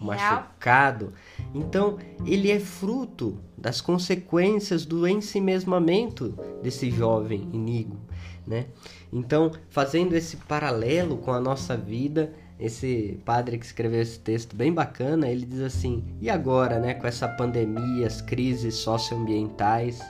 um 0.00 0.06
machucado. 0.06 1.12
Então, 1.54 1.98
ele 2.26 2.50
é 2.50 2.58
fruto 2.58 3.38
das 3.56 3.80
consequências 3.80 4.84
do 4.84 5.06
ensimesmamento 5.06 6.34
desse 6.62 6.90
jovem 6.90 7.48
Inigo, 7.52 7.98
né? 8.46 8.66
Então, 9.12 9.52
fazendo 9.70 10.14
esse 10.14 10.36
paralelo 10.36 11.18
com 11.18 11.32
a 11.32 11.40
nossa 11.40 11.76
vida, 11.76 12.32
esse 12.58 13.20
padre 13.24 13.58
que 13.58 13.66
escreveu 13.66 14.00
esse 14.00 14.18
texto 14.18 14.54
bem 14.54 14.72
bacana, 14.72 15.28
ele 15.28 15.44
diz 15.44 15.60
assim: 15.60 16.04
"E 16.20 16.30
agora, 16.30 16.78
né, 16.78 16.94
com 16.94 17.06
essa 17.06 17.26
pandemia, 17.28 18.06
as 18.06 18.20
crises 18.20 18.74
socioambientais, 18.76 20.00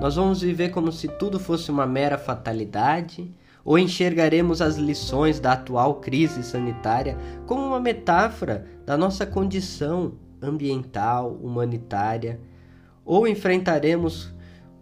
nós 0.00 0.16
vamos 0.16 0.40
viver 0.40 0.70
como 0.70 0.90
se 0.90 1.08
tudo 1.08 1.38
fosse 1.38 1.70
uma 1.70 1.86
mera 1.86 2.18
fatalidade?" 2.18 3.32
Ou 3.64 3.78
enxergaremos 3.78 4.60
as 4.60 4.76
lições 4.76 5.38
da 5.38 5.52
atual 5.52 6.00
crise 6.00 6.42
sanitária 6.42 7.16
como 7.46 7.64
uma 7.64 7.78
metáfora 7.78 8.66
da 8.84 8.96
nossa 8.96 9.24
condição 9.24 10.14
ambiental, 10.42 11.38
humanitária? 11.40 12.40
Ou 13.04 13.28
enfrentaremos 13.28 14.34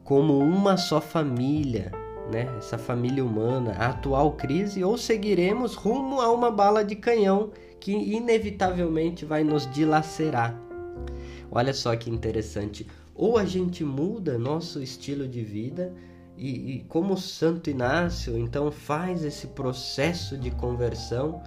como 0.02 0.38
uma 0.38 0.78
só 0.78 0.98
família 0.98 1.92
né, 2.30 2.48
essa 2.56 2.78
família 2.78 3.24
humana, 3.24 3.72
a 3.78 3.88
atual 3.88 4.32
crise, 4.32 4.82
ou 4.84 4.96
seguiremos 4.96 5.74
rumo 5.74 6.20
a 6.20 6.30
uma 6.30 6.50
bala 6.50 6.84
de 6.84 6.96
canhão 6.96 7.50
que 7.78 7.92
inevitavelmente 7.92 9.24
vai 9.24 9.42
nos 9.42 9.70
dilacerar. 9.70 10.58
Olha 11.50 11.74
só 11.74 11.96
que 11.96 12.08
interessante. 12.08 12.86
Ou 13.14 13.36
a 13.36 13.44
gente 13.44 13.84
muda 13.84 14.38
nosso 14.38 14.82
estilo 14.82 15.26
de 15.26 15.42
vida 15.42 15.92
e, 16.36 16.76
e 16.76 16.80
como 16.88 17.16
Santo 17.16 17.68
Inácio 17.68 18.38
então 18.38 18.70
faz 18.70 19.24
esse 19.24 19.48
processo 19.48 20.38
de 20.38 20.50
conversão, 20.50 21.42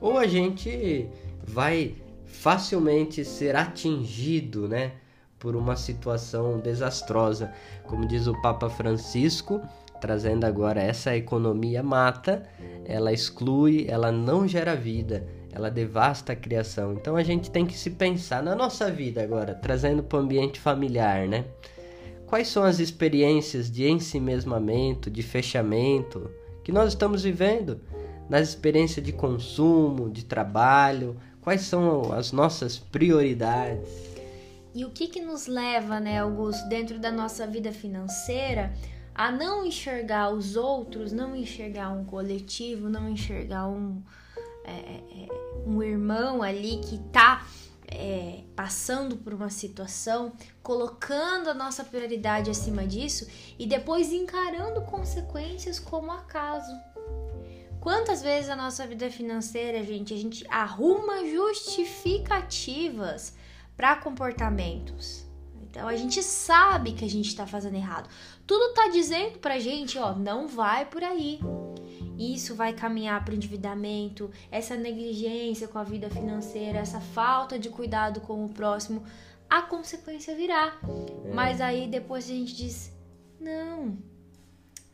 ou 0.00 0.16
a 0.16 0.26
gente 0.26 1.08
vai 1.42 1.94
facilmente 2.24 3.24
ser 3.24 3.56
atingido, 3.56 4.68
né? 4.68 4.92
por 5.38 5.54
uma 5.54 5.76
situação 5.76 6.58
desastrosa. 6.58 7.52
Como 7.84 8.06
diz 8.06 8.26
o 8.26 8.40
Papa 8.42 8.68
Francisco, 8.68 9.60
trazendo 10.00 10.44
agora 10.44 10.82
essa 10.82 11.16
economia 11.16 11.82
mata, 11.82 12.42
ela 12.84 13.12
exclui, 13.12 13.86
ela 13.88 14.10
não 14.10 14.46
gera 14.46 14.74
vida, 14.74 15.26
ela 15.52 15.70
devasta 15.70 16.32
a 16.32 16.36
criação. 16.36 16.92
Então 16.94 17.16
a 17.16 17.22
gente 17.22 17.50
tem 17.50 17.66
que 17.66 17.76
se 17.76 17.90
pensar 17.90 18.42
na 18.42 18.54
nossa 18.54 18.90
vida 18.90 19.22
agora, 19.22 19.54
trazendo 19.54 20.02
para 20.02 20.18
o 20.18 20.22
ambiente 20.22 20.58
familiar, 20.58 21.28
né? 21.28 21.44
Quais 22.26 22.48
são 22.48 22.62
as 22.62 22.78
experiências 22.78 23.70
de 23.70 23.88
ensimesmamento, 23.88 25.10
de 25.10 25.22
fechamento 25.22 26.30
que 26.62 26.70
nós 26.70 26.88
estamos 26.88 27.22
vivendo? 27.22 27.80
Nas 28.28 28.50
experiências 28.50 29.04
de 29.04 29.12
consumo, 29.12 30.10
de 30.10 30.24
trabalho, 30.24 31.16
quais 31.40 31.62
são 31.62 32.12
as 32.12 32.30
nossas 32.30 32.76
prioridades? 32.78 33.88
E 34.74 34.84
o 34.84 34.90
que, 34.90 35.08
que 35.08 35.20
nos 35.20 35.46
leva, 35.46 35.98
né, 35.98 36.20
Augusto, 36.20 36.68
dentro 36.68 36.98
da 36.98 37.10
nossa 37.10 37.46
vida 37.46 37.72
financeira, 37.72 38.72
a 39.18 39.30
não 39.32 39.66
enxergar 39.66 40.30
os 40.30 40.54
outros, 40.54 41.10
não 41.10 41.34
enxergar 41.34 41.90
um 41.90 42.04
coletivo, 42.04 42.88
não 42.88 43.08
enxergar 43.08 43.66
um, 43.66 44.00
é, 44.64 44.70
é, 44.70 45.24
é 45.24 45.28
um 45.66 45.82
irmão 45.82 46.40
ali 46.40 46.78
que 46.78 46.98
tá 47.10 47.44
é, 47.88 48.44
passando 48.54 49.16
por 49.16 49.34
uma 49.34 49.50
situação, 49.50 50.32
colocando 50.62 51.50
a 51.50 51.54
nossa 51.54 51.82
prioridade 51.82 52.48
acima 52.48 52.86
disso 52.86 53.26
e 53.58 53.66
depois 53.66 54.12
encarando 54.12 54.82
consequências 54.82 55.80
como 55.80 56.12
acaso. 56.12 56.70
Quantas 57.80 58.22
vezes 58.22 58.48
a 58.48 58.54
nossa 58.54 58.86
vida 58.86 59.10
financeira, 59.10 59.82
gente, 59.82 60.14
a 60.14 60.16
gente 60.16 60.46
arruma 60.48 61.26
justificativas 61.26 63.34
para 63.76 63.96
comportamentos. 63.96 65.27
Então 65.70 65.86
a 65.86 65.96
gente 65.96 66.22
sabe 66.22 66.92
que 66.92 67.04
a 67.04 67.08
gente 67.08 67.28
está 67.28 67.46
fazendo 67.46 67.76
errado. 67.76 68.08
Tudo 68.46 68.74
tá 68.74 68.88
dizendo 68.88 69.38
pra 69.38 69.58
gente, 69.58 69.98
ó, 69.98 70.14
não 70.14 70.48
vai 70.48 70.86
por 70.86 71.04
aí. 71.04 71.40
Isso 72.18 72.54
vai 72.54 72.72
caminhar 72.72 73.24
para 73.24 73.32
o 73.32 73.36
endividamento, 73.36 74.30
essa 74.50 74.76
negligência 74.76 75.68
com 75.68 75.78
a 75.78 75.84
vida 75.84 76.10
financeira, 76.10 76.78
essa 76.78 77.00
falta 77.00 77.58
de 77.58 77.68
cuidado 77.68 78.20
com 78.20 78.44
o 78.44 78.48
próximo, 78.48 79.04
a 79.48 79.62
consequência 79.62 80.34
virá. 80.34 80.76
É. 81.24 81.32
Mas 81.32 81.60
aí 81.60 81.86
depois 81.86 82.24
a 82.24 82.28
gente 82.28 82.56
diz: 82.56 82.92
não, 83.38 83.96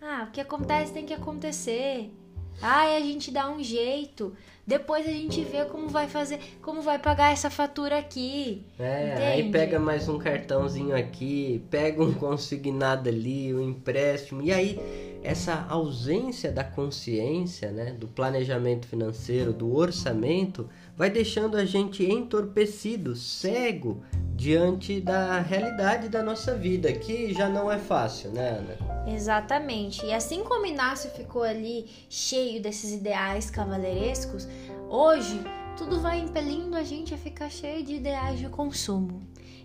ah, 0.00 0.26
o 0.28 0.30
que 0.30 0.40
acontece 0.40 0.92
tem 0.92 1.06
que 1.06 1.14
acontecer. 1.14 2.12
Ah, 2.60 2.94
a 2.96 3.00
gente 3.00 3.30
dá 3.30 3.48
um 3.48 3.62
jeito. 3.62 4.34
Depois 4.66 5.06
a 5.06 5.10
gente 5.10 5.44
vê 5.44 5.64
como 5.66 5.88
vai 5.88 6.08
fazer, 6.08 6.40
como 6.62 6.80
vai 6.80 6.98
pagar 6.98 7.32
essa 7.32 7.50
fatura 7.50 7.98
aqui. 7.98 8.62
É, 8.78 9.08
entende? 9.08 9.22
aí 9.22 9.50
pega 9.50 9.78
mais 9.78 10.08
um 10.08 10.18
cartãozinho 10.18 10.96
aqui, 10.96 11.62
pega 11.70 12.02
um 12.02 12.14
consignado 12.14 13.10
ali, 13.10 13.54
um 13.54 13.60
empréstimo. 13.60 14.40
E 14.40 14.50
aí 14.50 15.20
essa 15.22 15.66
ausência 15.68 16.52
da 16.52 16.62
consciência, 16.62 17.70
né, 17.72 17.92
do 17.92 18.06
planejamento 18.06 18.86
financeiro, 18.86 19.52
do 19.52 19.74
orçamento, 19.74 20.68
vai 20.96 21.10
deixando 21.10 21.56
a 21.56 21.64
gente 21.64 22.04
entorpecido, 22.04 23.16
cego 23.16 24.02
diante 24.34 25.00
da 25.00 25.40
realidade 25.40 26.08
da 26.08 26.22
nossa 26.22 26.54
vida, 26.54 26.92
que 26.92 27.32
já 27.32 27.48
não 27.48 27.70
é 27.70 27.78
fácil, 27.78 28.30
né, 28.30 28.58
Ana? 28.58 29.04
Exatamente. 29.08 30.04
E 30.04 30.12
assim 30.12 30.42
como 30.42 30.66
Inácio 30.66 31.10
ficou 31.10 31.42
ali 31.42 31.86
cheio 32.08 32.60
desses 32.60 32.92
ideais 32.92 33.50
cavaleirescos, 33.50 34.48
hoje 34.88 35.40
tudo 35.76 36.00
vai 36.00 36.20
impelindo 36.20 36.76
a 36.76 36.82
gente 36.82 37.12
a 37.12 37.18
ficar 37.18 37.50
cheio 37.50 37.84
de 37.84 37.94
ideais 37.94 38.38
de 38.38 38.48
consumo. 38.48 39.22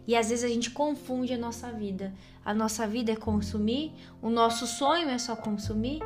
E 0.07 0.15
às 0.15 0.29
vezes 0.29 0.43
a 0.43 0.47
gente 0.47 0.71
confunde 0.71 1.33
a 1.33 1.37
nossa 1.37 1.71
vida. 1.71 2.13
A 2.43 2.53
nossa 2.53 2.87
vida 2.87 3.11
é 3.11 3.15
consumir, 3.15 3.93
o 4.21 4.29
nosso 4.29 4.65
sonho 4.65 5.07
é 5.07 5.17
só 5.19 5.35
consumir. 5.35 5.99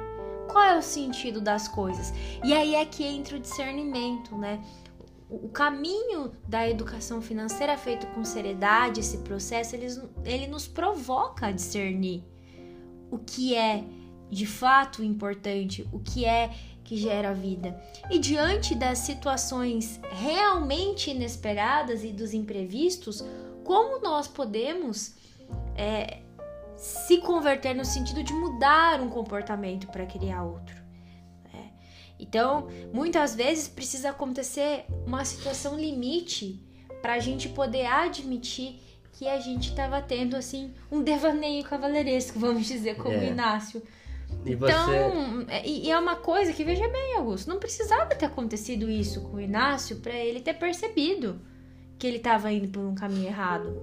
Qual 0.51 0.63
é 0.63 0.77
o 0.77 0.81
sentido 0.81 1.39
das 1.39 1.67
coisas? 1.69 2.13
E 2.43 2.53
aí 2.53 2.75
é 2.75 2.85
que 2.85 3.03
entra 3.03 3.37
o 3.37 3.39
discernimento, 3.39 4.37
né? 4.37 4.61
O 5.41 5.49
caminho 5.49 6.31
da 6.47 6.69
educação 6.69 7.19
financeira 7.19 7.75
feito 7.75 8.05
com 8.07 8.23
seriedade, 8.23 8.99
esse 8.99 9.17
processo, 9.19 9.75
ele, 9.75 9.87
ele 10.23 10.45
nos 10.45 10.67
provoca 10.67 11.47
a 11.47 11.51
discernir 11.51 12.23
o 13.09 13.17
que 13.17 13.55
é 13.55 13.83
de 14.29 14.45
fato 14.45 15.03
importante, 15.03 15.89
o 15.91 15.99
que 15.99 16.23
é 16.23 16.53
que 16.83 16.95
gera 16.97 17.33
vida. 17.33 17.81
E 18.11 18.19
diante 18.19 18.75
das 18.75 18.99
situações 18.99 19.99
realmente 20.11 21.09
inesperadas 21.09 22.03
e 22.03 22.11
dos 22.11 22.35
imprevistos, 22.35 23.25
como 23.63 24.03
nós 24.03 24.27
podemos 24.27 25.15
é, 25.75 26.19
se 26.77 27.17
converter 27.17 27.73
no 27.73 27.83
sentido 27.83 28.21
de 28.21 28.33
mudar 28.33 29.01
um 29.01 29.09
comportamento 29.09 29.87
para 29.87 30.05
criar 30.05 30.43
outro. 30.43 30.82
Então, 32.23 32.67
muitas 32.93 33.35
vezes 33.35 33.67
precisa 33.67 34.09
acontecer 34.09 34.85
uma 35.05 35.25
situação 35.25 35.77
limite 35.77 36.59
para 37.01 37.13
a 37.15 37.19
gente 37.19 37.49
poder 37.49 37.85
admitir 37.85 38.79
que 39.11 39.27
a 39.27 39.39
gente 39.39 39.69
estava 39.69 40.01
tendo 40.01 40.35
assim 40.35 40.73
um 40.91 41.03
devaneio 41.03 41.63
cavaleiresco, 41.63 42.39
vamos 42.39 42.65
dizer, 42.65 42.95
como 42.95 43.15
é. 43.15 43.27
Inácio. 43.27 43.83
E 44.45 44.55
você... 44.55 44.71
Então, 44.71 45.45
é, 45.47 45.67
e, 45.67 45.91
é 45.91 45.99
uma 45.99 46.15
coisa 46.15 46.53
que 46.53 46.63
veja 46.63 46.87
bem, 46.87 47.15
Augusto, 47.17 47.49
não 47.49 47.59
precisava 47.59 48.15
ter 48.15 48.25
acontecido 48.25 48.89
isso 48.89 49.21
com 49.21 49.37
o 49.37 49.41
Inácio 49.41 49.97
para 49.97 50.13
ele 50.13 50.39
ter 50.39 50.53
percebido 50.53 51.39
que 51.99 52.07
ele 52.07 52.17
estava 52.17 52.51
indo 52.51 52.67
por 52.69 52.81
um 52.81 52.95
caminho 52.95 53.27
errado. 53.27 53.81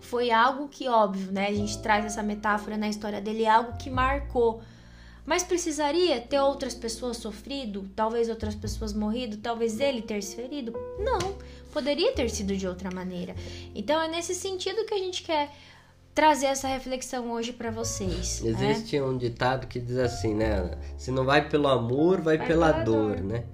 Foi 0.00 0.30
algo 0.30 0.68
que, 0.68 0.88
óbvio, 0.88 1.32
né? 1.32 1.48
A 1.48 1.54
gente 1.54 1.80
traz 1.82 2.04
essa 2.04 2.22
metáfora 2.22 2.76
na 2.76 2.88
história 2.88 3.20
dele, 3.20 3.44
é 3.44 3.50
algo 3.50 3.76
que 3.76 3.90
marcou. 3.90 4.62
Mas 5.26 5.42
precisaria 5.42 6.20
ter 6.20 6.38
outras 6.38 6.74
pessoas 6.74 7.16
sofrido, 7.16 7.88
talvez 7.96 8.28
outras 8.28 8.54
pessoas 8.54 8.92
morrido, 8.92 9.38
talvez 9.38 9.80
ele 9.80 10.02
ter 10.02 10.22
se 10.22 10.36
ferido? 10.36 10.72
Não, 10.98 11.36
poderia 11.72 12.12
ter 12.12 12.28
sido 12.28 12.56
de 12.56 12.68
outra 12.68 12.90
maneira. 12.90 13.34
Então 13.74 14.00
é 14.00 14.08
nesse 14.08 14.34
sentido 14.34 14.84
que 14.84 14.92
a 14.92 14.98
gente 14.98 15.22
quer 15.22 15.50
trazer 16.14 16.46
essa 16.46 16.68
reflexão 16.68 17.32
hoje 17.32 17.52
para 17.52 17.70
vocês. 17.70 18.40
Né? 18.40 18.50
Existe 18.50 18.98
né? 18.98 19.04
um 19.04 19.16
ditado 19.16 19.66
que 19.66 19.80
diz 19.80 19.96
assim, 19.96 20.34
né? 20.34 20.78
Se 20.96 21.10
não 21.10 21.24
vai 21.24 21.48
pelo 21.48 21.68
amor, 21.68 22.20
vai, 22.20 22.36
vai 22.36 22.46
pela, 22.46 22.72
pela 22.72 22.84
dor, 22.84 23.16
dor, 23.16 23.24
né? 23.24 23.44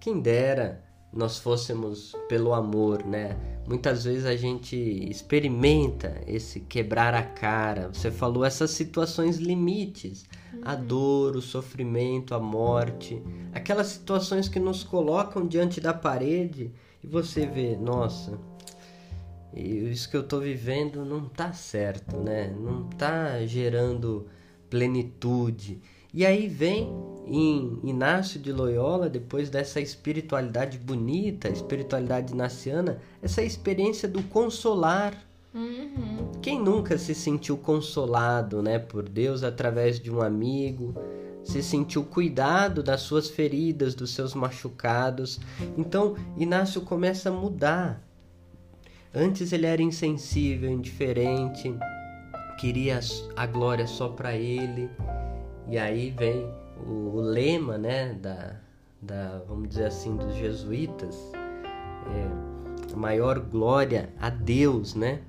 Quem 0.00 0.20
dera 0.20 0.83
nós 1.14 1.38
fôssemos 1.38 2.14
pelo 2.28 2.52
amor, 2.52 3.04
né? 3.04 3.36
Muitas 3.66 4.04
vezes 4.04 4.26
a 4.26 4.36
gente 4.36 4.76
experimenta 4.76 6.20
esse 6.26 6.60
quebrar 6.60 7.14
a 7.14 7.22
cara. 7.22 7.88
Você 7.92 8.10
falou 8.10 8.44
essas 8.44 8.70
situações 8.72 9.36
limites, 9.36 10.24
a 10.62 10.74
uhum. 10.74 10.84
dor, 10.84 11.36
o 11.36 11.42
sofrimento, 11.42 12.34
a 12.34 12.40
morte, 12.40 13.22
aquelas 13.52 13.86
situações 13.86 14.48
que 14.48 14.58
nos 14.58 14.82
colocam 14.82 15.46
diante 15.46 15.80
da 15.80 15.94
parede 15.94 16.72
e 17.02 17.06
você 17.06 17.46
vê, 17.46 17.76
nossa, 17.76 18.38
isso 19.54 20.10
que 20.10 20.16
eu 20.16 20.22
tô 20.22 20.40
vivendo 20.40 21.04
não 21.04 21.28
tá 21.28 21.52
certo, 21.52 22.16
né? 22.16 22.54
Não 22.58 22.84
tá 22.88 23.44
gerando 23.46 24.26
plenitude. 24.68 25.80
E 26.14 26.24
aí 26.24 26.46
vem 26.46 26.94
em 27.26 27.80
Inácio 27.82 28.38
de 28.38 28.52
Loyola, 28.52 29.10
depois 29.10 29.50
dessa 29.50 29.80
espiritualidade 29.80 30.78
bonita, 30.78 31.48
espiritualidade 31.48 32.32
naciana, 32.36 32.98
essa 33.20 33.42
experiência 33.42 34.08
do 34.08 34.22
consolar. 34.22 35.20
Uhum. 35.52 36.30
Quem 36.40 36.60
nunca 36.60 36.96
se 36.98 37.16
sentiu 37.16 37.56
consolado 37.56 38.62
né, 38.62 38.78
por 38.78 39.08
Deus 39.08 39.42
através 39.42 39.98
de 39.98 40.08
um 40.08 40.22
amigo, 40.22 40.94
se 41.42 41.60
sentiu 41.64 42.04
cuidado 42.04 42.80
das 42.80 43.00
suas 43.00 43.28
feridas, 43.28 43.96
dos 43.96 44.14
seus 44.14 44.34
machucados. 44.34 45.40
Então 45.76 46.14
Inácio 46.36 46.80
começa 46.82 47.28
a 47.28 47.32
mudar. 47.32 48.00
Antes 49.12 49.52
ele 49.52 49.66
era 49.66 49.82
insensível, 49.82 50.70
indiferente, 50.70 51.74
queria 52.60 53.00
a 53.36 53.46
glória 53.46 53.86
só 53.86 54.08
para 54.08 54.36
ele. 54.36 54.88
E 55.68 55.78
aí 55.78 56.10
vem 56.10 56.46
o, 56.86 57.16
o, 57.16 57.20
lema, 57.20 57.78
né, 57.78 58.14
da, 58.14 58.56
da, 59.00 59.42
vamos 59.48 59.68
dizer 59.68 59.86
assim, 59.86 60.16
dos 60.16 60.34
jesuítas, 60.34 61.16
é, 61.34 62.92
a 62.92 62.96
maior 62.96 63.40
glória 63.40 64.10
a 64.20 64.28
Deus, 64.28 64.94
né? 64.94 65.20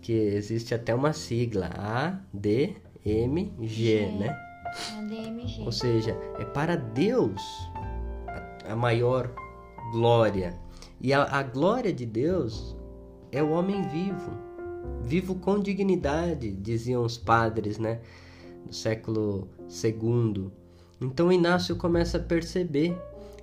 Que 0.00 0.12
existe 0.12 0.74
até 0.74 0.94
uma 0.94 1.12
sigla, 1.12 1.70
ADMG, 1.74 3.66
G, 3.66 4.06
né? 4.12 4.36
ADMG. 4.96 5.62
Ou 5.62 5.72
seja, 5.72 6.16
é 6.38 6.44
para 6.44 6.76
Deus 6.76 7.42
a, 8.26 8.72
a 8.72 8.76
maior 8.76 9.30
glória. 9.92 10.58
E 11.00 11.12
a, 11.12 11.22
a 11.24 11.42
glória 11.42 11.92
de 11.92 12.06
Deus 12.06 12.76
é 13.30 13.42
o 13.42 13.50
homem 13.50 13.82
vivo, 13.88 14.32
vivo 15.02 15.34
com 15.34 15.60
dignidade, 15.60 16.50
diziam 16.50 17.04
os 17.04 17.16
padres, 17.16 17.78
né? 17.78 18.00
Do 18.66 18.74
século 18.74 19.48
II. 19.68 20.50
Então 21.00 21.32
Inácio 21.32 21.76
começa 21.76 22.18
a 22.18 22.22
perceber 22.22 22.96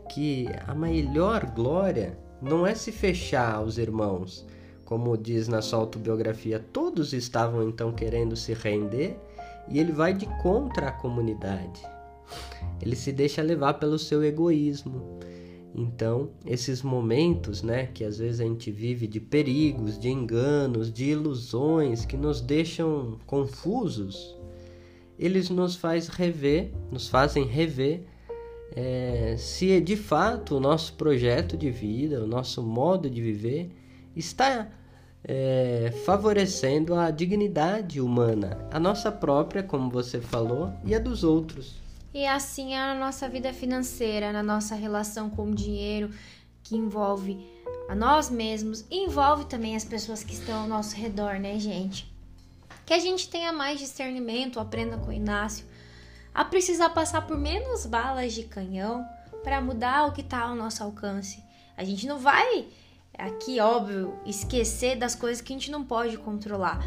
que 0.09 0.47
a 0.65 0.73
melhor 0.73 1.45
glória 1.51 2.17
não 2.41 2.65
é 2.65 2.75
se 2.75 2.91
fechar 2.91 3.55
aos 3.55 3.77
irmãos, 3.77 4.45
como 4.85 5.17
diz 5.17 5.47
na 5.47 5.61
sua 5.61 5.79
autobiografia, 5.79 6.63
todos 6.71 7.13
estavam 7.13 7.67
então 7.67 7.91
querendo 7.91 8.35
se 8.35 8.53
render 8.53 9.19
e 9.69 9.79
ele 9.79 9.91
vai 9.91 10.13
de 10.13 10.25
contra 10.41 10.87
a 10.87 10.91
comunidade. 10.91 11.81
Ele 12.81 12.95
se 12.95 13.11
deixa 13.11 13.41
levar 13.41 13.75
pelo 13.75 13.99
seu 13.99 14.23
egoísmo. 14.23 15.19
Então, 15.75 16.29
esses 16.45 16.81
momentos, 16.81 17.61
né, 17.61 17.87
que 17.87 18.03
às 18.03 18.17
vezes 18.17 18.39
a 18.39 18.43
gente 18.43 18.71
vive 18.71 19.07
de 19.07 19.19
perigos, 19.19 19.99
de 19.99 20.09
enganos, 20.09 20.91
de 20.91 21.05
ilusões 21.05 22.05
que 22.05 22.17
nos 22.17 22.41
deixam 22.41 23.17
confusos, 23.25 24.36
eles 25.17 25.49
nos 25.49 25.75
faz 25.75 26.07
rever, 26.07 26.71
nos 26.91 27.07
fazem 27.07 27.45
rever 27.45 28.03
é, 28.75 29.35
se 29.37 29.81
de 29.81 29.95
fato 29.95 30.57
o 30.57 30.59
nosso 30.59 30.93
projeto 30.93 31.57
de 31.57 31.71
vida, 31.71 32.23
o 32.23 32.27
nosso 32.27 32.61
modo 32.61 33.09
de 33.09 33.19
viver 33.21 33.71
está 34.15 34.69
é, 35.23 35.91
favorecendo 36.05 36.93
a 36.93 37.09
dignidade 37.09 37.99
humana, 37.99 38.67
a 38.71 38.79
nossa 38.79 39.11
própria, 39.11 39.63
como 39.63 39.89
você 39.89 40.21
falou, 40.21 40.71
e 40.85 40.93
a 40.93 40.99
dos 40.99 41.23
outros. 41.23 41.75
E 42.13 42.25
assim 42.25 42.73
é 42.73 42.79
a 42.79 42.95
nossa 42.95 43.27
vida 43.27 43.51
financeira, 43.51 44.31
na 44.31 44.43
nossa 44.43 44.75
relação 44.75 45.29
com 45.29 45.49
o 45.49 45.55
dinheiro, 45.55 46.11
que 46.63 46.75
envolve 46.75 47.39
a 47.89 47.95
nós 47.95 48.29
mesmos, 48.29 48.85
envolve 48.91 49.45
também 49.45 49.75
as 49.75 49.85
pessoas 49.85 50.23
que 50.23 50.33
estão 50.33 50.61
ao 50.61 50.67
nosso 50.67 50.95
redor, 50.95 51.39
né, 51.39 51.57
gente? 51.57 52.11
Que 52.87 52.93
a 52.93 52.99
gente 52.99 53.29
tenha 53.29 53.51
mais 53.51 53.79
discernimento, 53.79 54.61
aprenda 54.61 54.97
com 54.97 55.09
o 55.09 55.13
Inácio, 55.13 55.65
a 56.33 56.45
precisar 56.45 56.89
passar 56.91 57.27
por 57.27 57.37
menos 57.37 57.85
balas 57.85 58.31
de 58.31 58.43
canhão 58.43 59.05
para 59.43 59.59
mudar 59.59 60.07
o 60.07 60.13
que 60.13 60.21
está 60.21 60.43
ao 60.43 60.55
nosso 60.55 60.81
alcance. 60.81 61.43
A 61.75 61.83
gente 61.83 62.07
não 62.07 62.17
vai, 62.17 62.65
aqui, 63.17 63.59
óbvio, 63.59 64.17
esquecer 64.25 64.95
das 64.95 65.15
coisas 65.15 65.41
que 65.41 65.51
a 65.51 65.55
gente 65.55 65.69
não 65.69 65.83
pode 65.83 66.17
controlar, 66.17 66.79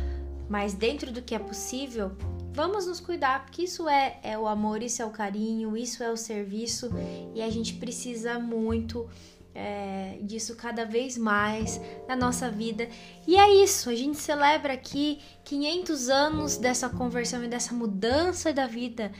mas 0.48 0.72
dentro 0.72 1.12
do 1.12 1.20
que 1.20 1.34
é 1.34 1.38
possível, 1.38 2.16
vamos 2.50 2.86
nos 2.86 2.98
cuidar, 2.98 3.44
porque 3.44 3.62
isso 3.62 3.86
é, 3.86 4.18
é 4.22 4.38
o 4.38 4.48
amor, 4.48 4.82
isso 4.82 5.02
é 5.02 5.04
o 5.04 5.10
carinho, 5.10 5.76
isso 5.76 6.02
é 6.02 6.10
o 6.10 6.16
serviço 6.16 6.90
e 7.34 7.42
a 7.42 7.50
gente 7.50 7.74
precisa 7.74 8.38
muito 8.38 9.06
é, 9.54 10.18
disso 10.22 10.56
cada 10.56 10.84
vez 10.84 11.16
mais 11.18 11.80
na 12.08 12.16
nossa 12.16 12.50
vida. 12.50 12.88
E 13.26 13.36
é 13.36 13.62
isso, 13.62 13.90
a 13.90 13.94
gente 13.94 14.18
celebra 14.18 14.72
aqui 14.72 15.18
500 15.44 16.08
anos 16.08 16.56
dessa 16.56 16.88
conversão 16.88 17.44
e 17.44 17.48
dessa 17.48 17.74
mudança 17.74 18.52
da 18.52 18.66
vida 18.66 19.12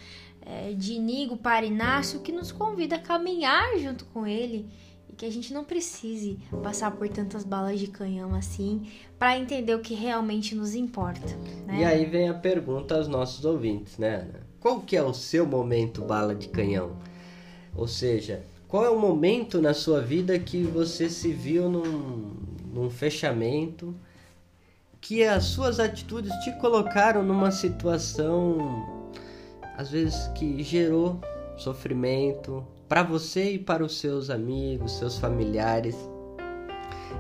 é, 0.43 0.73
de 0.73 0.95
Inigo 0.95 1.37
para 1.37 1.67
Inácio, 1.67 2.21
que 2.21 2.33
nos 2.33 2.53
convida 2.53 2.97
a 2.97 3.01
caminhar 3.01 3.79
junto 3.79 4.05
com 4.07 4.27
ele 4.27 4.69
e 5.09 5.13
que 5.13 5.27
a 5.27 5.31
gente 5.31 5.53
não 5.53 5.65
precise 5.65 6.39
passar 6.63 6.93
por 6.93 7.09
tantas 7.09 7.45
balas 7.45 7.79
de 7.79 7.89
canhão 7.89 8.35
assim 8.35 8.89
para 9.19 9.39
entender 9.39 9.75
o 9.75 9.81
que 9.81 9.95
realmente 9.95 10.55
nos 10.55 10.75
importa. 10.75 11.37
Né? 11.67 11.81
E 11.81 11.85
aí 11.85 12.05
vem 12.07 12.29
a 12.29 12.35
pergunta 12.35 12.95
aos 12.95 13.09
nossos 13.09 13.45
ouvintes, 13.45 13.99
né? 13.99 14.29
Qual 14.61 14.81
que 14.81 14.97
é 14.97 15.03
o 15.03 15.15
seu 15.15 15.47
momento 15.47 16.03
bala 16.03 16.35
de 16.35 16.49
canhão? 16.49 16.97
Ou 17.75 17.89
seja, 17.89 18.45
qual 18.71 18.85
é 18.85 18.91
o 18.91 18.99
momento 18.99 19.61
na 19.61 19.75
sua 19.75 20.01
vida 20.01 20.39
que 20.39 20.63
você 20.63 21.11
se 21.11 21.33
viu 21.33 21.69
num, 21.69 22.37
num 22.73 22.89
fechamento, 22.89 23.93
que 25.01 25.25
as 25.25 25.45
suas 25.47 25.81
atitudes 25.81 26.33
te 26.45 26.53
colocaram 26.61 27.21
numa 27.21 27.51
situação, 27.51 29.11
às 29.77 29.91
vezes, 29.91 30.29
que 30.37 30.63
gerou 30.63 31.21
sofrimento 31.57 32.65
para 32.89 33.03
você 33.03 33.55
e 33.55 33.59
para 33.59 33.85
os 33.85 33.99
seus 33.99 34.31
amigos, 34.31 34.99
seus 34.99 35.19
familiares. 35.19 35.97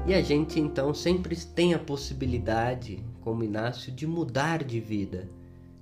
E 0.06 0.14
a 0.14 0.22
gente 0.22 0.60
então 0.60 0.94
sempre 0.94 1.34
tem 1.34 1.74
a 1.74 1.80
possibilidade, 1.80 3.02
como 3.22 3.42
Inácio, 3.42 3.90
de 3.90 4.06
mudar 4.06 4.62
de 4.62 4.78
vida, 4.78 5.28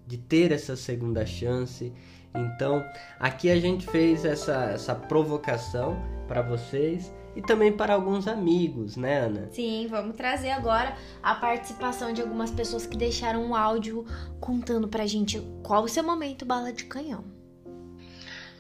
de 0.09 0.19
ter 0.19 0.51
essa 0.51 0.75
segunda 0.75 1.25
chance 1.25 1.93
então, 2.35 2.85
aqui 3.19 3.51
a 3.51 3.61
gente 3.61 3.87
fez 3.87 4.25
essa, 4.25 4.71
essa 4.75 4.95
provocação 4.95 6.01
para 6.27 6.43
vocês 6.43 7.13
e 7.35 7.43
também 7.43 7.73
para 7.73 7.95
alguns 7.95 8.29
amigos, 8.29 8.97
né, 8.97 9.21
Ana? 9.21 9.49
Sim, 9.53 9.87
vamos 9.89 10.17
trazer 10.17 10.51
agora 10.51 10.97
a 11.23 11.35
participação 11.35 12.13
de 12.13 12.21
algumas 12.21 12.51
pessoas 12.51 12.87
que 12.87 12.97
deixaram 12.97 13.45
um 13.45 13.55
áudio 13.55 14.07
contando 14.41 14.89
pra 14.89 15.07
gente 15.07 15.41
qual 15.63 15.85
o 15.85 15.89
seu 15.89 16.03
momento 16.03 16.45
bala 16.45 16.73
de 16.73 16.85
canhão. 16.85 17.25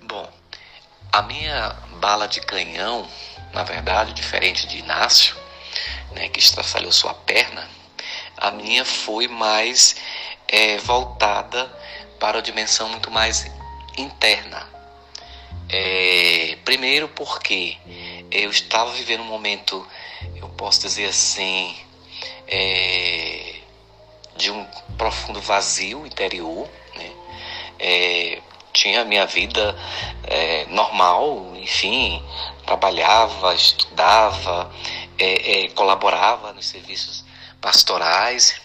Bom, 0.07 0.29
a 1.13 1.23
minha 1.23 1.77
bala 2.01 2.27
de 2.27 2.41
canhão, 2.41 3.07
na 3.53 3.65
verdade, 3.65 4.15
diferente 4.15 4.67
de 4.67 4.79
Inácio, 4.79 5.37
né, 6.15 6.29
que 6.29 6.41
estraçalhou 6.41 6.93
sua 6.93 7.13
perna, 7.13 7.69
a 8.37 8.51
minha 8.51 8.85
foi 8.85 9.29
mais 9.29 9.97
é, 10.49 10.79
voltada 10.79 11.71
para 12.19 12.39
a 12.39 12.43
dimensão 12.43 12.89
muito 12.89 13.11
mais 13.11 13.47
interna. 13.97 14.67
É, 15.71 16.57
primeiro 16.65 17.09
porque 17.09 17.77
eu 18.31 18.51
estava 18.51 18.91
vivendo 18.93 19.21
um 19.21 19.27
momento, 19.27 19.87
eu 20.37 20.49
posso 20.51 20.81
dizer 20.81 21.07
assim, 21.07 21.77
é, 22.47 23.57
de 24.37 24.51
um 24.51 24.65
profundo 24.97 25.41
vazio 25.41 26.07
interior. 26.07 26.69
Né? 26.97 27.13
É, 27.79 28.39
tinha 28.73 29.03
a 29.03 29.05
minha 29.05 29.27
vida 29.27 29.77
é, 30.25 30.65
normal, 30.67 31.53
enfim, 31.57 32.23
trabalhava, 32.65 33.55
estudava, 33.55 34.73
é, 35.19 35.65
é, 35.65 35.69
colaborava 35.71 36.53
nos 36.53 36.67
serviços 36.67 37.25
pastorais, 37.61 38.61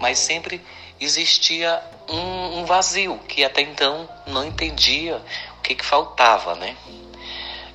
mas 0.00 0.18
sempre 0.18 0.64
existia 1.04 1.82
um, 2.08 2.60
um, 2.60 2.64
vazio 2.64 3.18
que 3.28 3.44
até 3.44 3.62
então 3.62 4.08
não 4.26 4.44
entendia 4.44 5.22
o 5.58 5.62
que, 5.62 5.74
que 5.74 5.84
faltava, 5.84 6.54
né? 6.54 6.76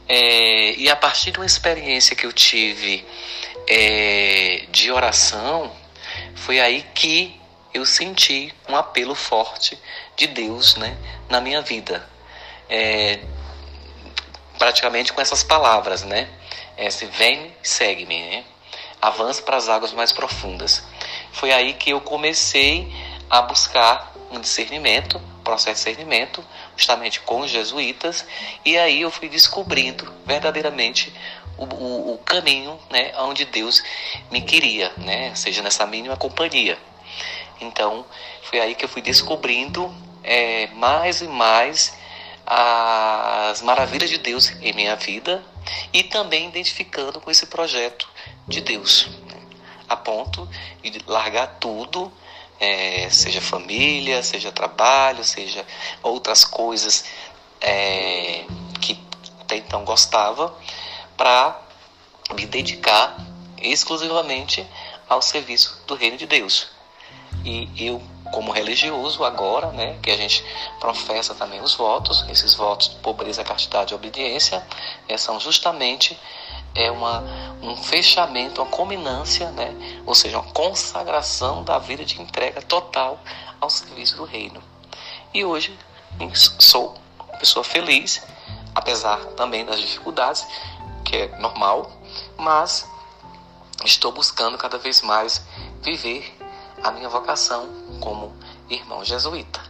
É, 0.08 0.74
e 0.76 0.90
a 0.90 0.96
partir 0.96 1.32
de 1.32 1.40
uma 1.40 1.46
experiência 1.46 2.16
que 2.16 2.26
eu 2.26 2.32
tive 2.32 3.06
é, 3.68 4.66
de 4.70 4.92
oração, 4.92 5.72
foi 6.36 6.60
aí 6.60 6.86
que 6.94 7.38
eu 7.74 7.86
senti 7.86 8.54
um 8.70 8.76
apelo 8.76 9.14
forte 9.14 9.78
de 10.16 10.28
Deus 10.28 10.76
né, 10.78 10.98
na 11.30 11.42
minha 11.42 11.62
vida. 11.62 12.08
É, 12.70 13.20
praticamente 14.58 15.14
com 15.14 15.22
essas 15.22 15.44
palavras, 15.44 16.04
né? 16.04 16.28
É, 16.76 16.90
se 16.90 17.06
vem, 17.06 17.54
segue-me, 17.62 18.20
né? 18.20 18.44
Avança 19.02 19.42
para 19.42 19.58
as 19.58 19.70
águas 19.70 19.94
mais 19.94 20.12
profundas. 20.12 20.84
Foi 21.32 21.52
aí 21.52 21.74
que 21.74 21.92
eu 21.92 22.02
comecei 22.02 22.92
a 23.30 23.42
buscar 23.42 24.14
um 24.32 24.40
discernimento, 24.40 25.22
processo 25.44 25.86
de 25.86 25.92
discernimento, 25.92 26.44
justamente 26.76 27.22
com 27.22 27.42
os 27.42 27.52
jesuítas, 27.52 28.26
e 28.66 28.78
aí 28.78 29.02
eu 29.02 29.12
fui 29.12 29.30
descobrindo 29.30 30.14
verdadeiramente 30.26 31.14
o, 31.58 31.64
o, 31.64 32.14
o 32.14 32.18
caminho 32.20 32.78
né, 32.90 33.14
onde 33.20 33.46
Deus 33.46 33.84
me 34.30 34.42
queria, 34.42 34.92
né, 34.98 35.34
seja 35.36 35.62
nessa 35.62 35.86
mínima 35.86 36.18
companhia. 36.18 36.78
Então, 37.60 38.06
foi 38.44 38.60
aí 38.60 38.76
que 38.76 38.86
eu 38.86 38.90
fui 38.90 39.02
descobrindo 39.02 39.94
é, 40.24 40.68
mais 40.68 41.22
e 41.22 41.28
mais 41.28 41.98
as 42.46 43.62
maravilhas 43.62 44.10
de 44.10 44.18
Deus 44.18 44.52
em 44.62 44.72
minha 44.74 44.96
vida 44.96 45.44
e 45.92 46.04
também 46.04 46.48
identificando 46.48 47.20
com 47.20 47.30
esse 47.30 47.48
projeto 47.48 48.08
de 48.48 48.62
Deus, 48.62 49.10
né, 49.26 49.42
a 49.90 49.96
ponto 49.96 50.48
de 50.82 51.02
largar 51.08 51.58
tudo 51.60 52.12
é, 52.60 53.10
seja 53.10 53.42
família, 53.42 54.24
seja 54.24 54.52
trabalho, 54.52 55.24
seja 55.24 55.66
outras 56.02 56.44
coisas 56.44 57.06
é, 57.62 58.46
que 58.82 59.00
até 59.42 59.58
então 59.58 59.84
gostava, 59.84 60.56
para 61.16 61.60
me 62.34 62.46
dedicar 62.46 63.18
exclusivamente 63.58 64.66
ao 65.08 65.22
serviço 65.22 65.82
do 65.88 65.96
reino 65.96 66.18
de 66.18 66.26
Deus. 66.26 66.68
E 67.46 67.70
eu, 67.78 68.02
como 68.32 68.52
religioso 68.52 69.24
agora, 69.24 69.72
né, 69.72 69.98
que 70.02 70.12
a 70.12 70.18
gente 70.18 70.44
professa 70.80 71.34
também 71.34 71.62
os 71.62 71.76
votos, 71.76 72.26
esses 72.30 72.54
votos 72.56 72.90
de 72.90 72.96
pobreza, 72.98 73.44
castidade 73.44 73.94
e 73.94 73.96
obediência, 73.96 74.66
é, 75.08 75.18
são 75.18 75.40
justamente 75.40 76.20
é 76.76 76.92
uma, 76.92 77.24
um 77.62 77.76
fechamento, 77.76 78.62
uma 78.62 78.70
culminância, 78.70 79.50
né? 79.52 79.74
ou 80.06 80.14
seja, 80.14 80.40
uma 80.40 80.52
consagração 80.52 81.64
da 81.64 81.80
vida 81.80 82.06
de 82.06 82.22
entrega 82.22 82.62
total 82.62 83.20
ao 83.60 83.70
serviço 83.70 84.18
do 84.18 84.26
reino. 84.26 84.62
E 85.34 85.44
hoje 85.44 85.78
sou 86.34 86.96
uma 87.20 87.38
pessoa 87.38 87.64
feliz, 87.64 88.22
apesar 88.74 89.18
também 89.36 89.66
das 89.66 89.80
dificuldades, 89.80 90.48
que 91.04 91.16
é 91.16 91.38
normal, 91.40 91.92
mas 92.38 92.88
estou 93.86 94.12
buscando 94.12 94.58
cada 94.58 94.78
vez 94.78 95.02
mais 95.02 95.46
viver 95.82 96.36
a 96.84 96.92
minha 96.92 97.10
vocação 97.10 97.68
como 98.00 98.36
irmão 98.70 99.04
jesuíta. 99.04 99.67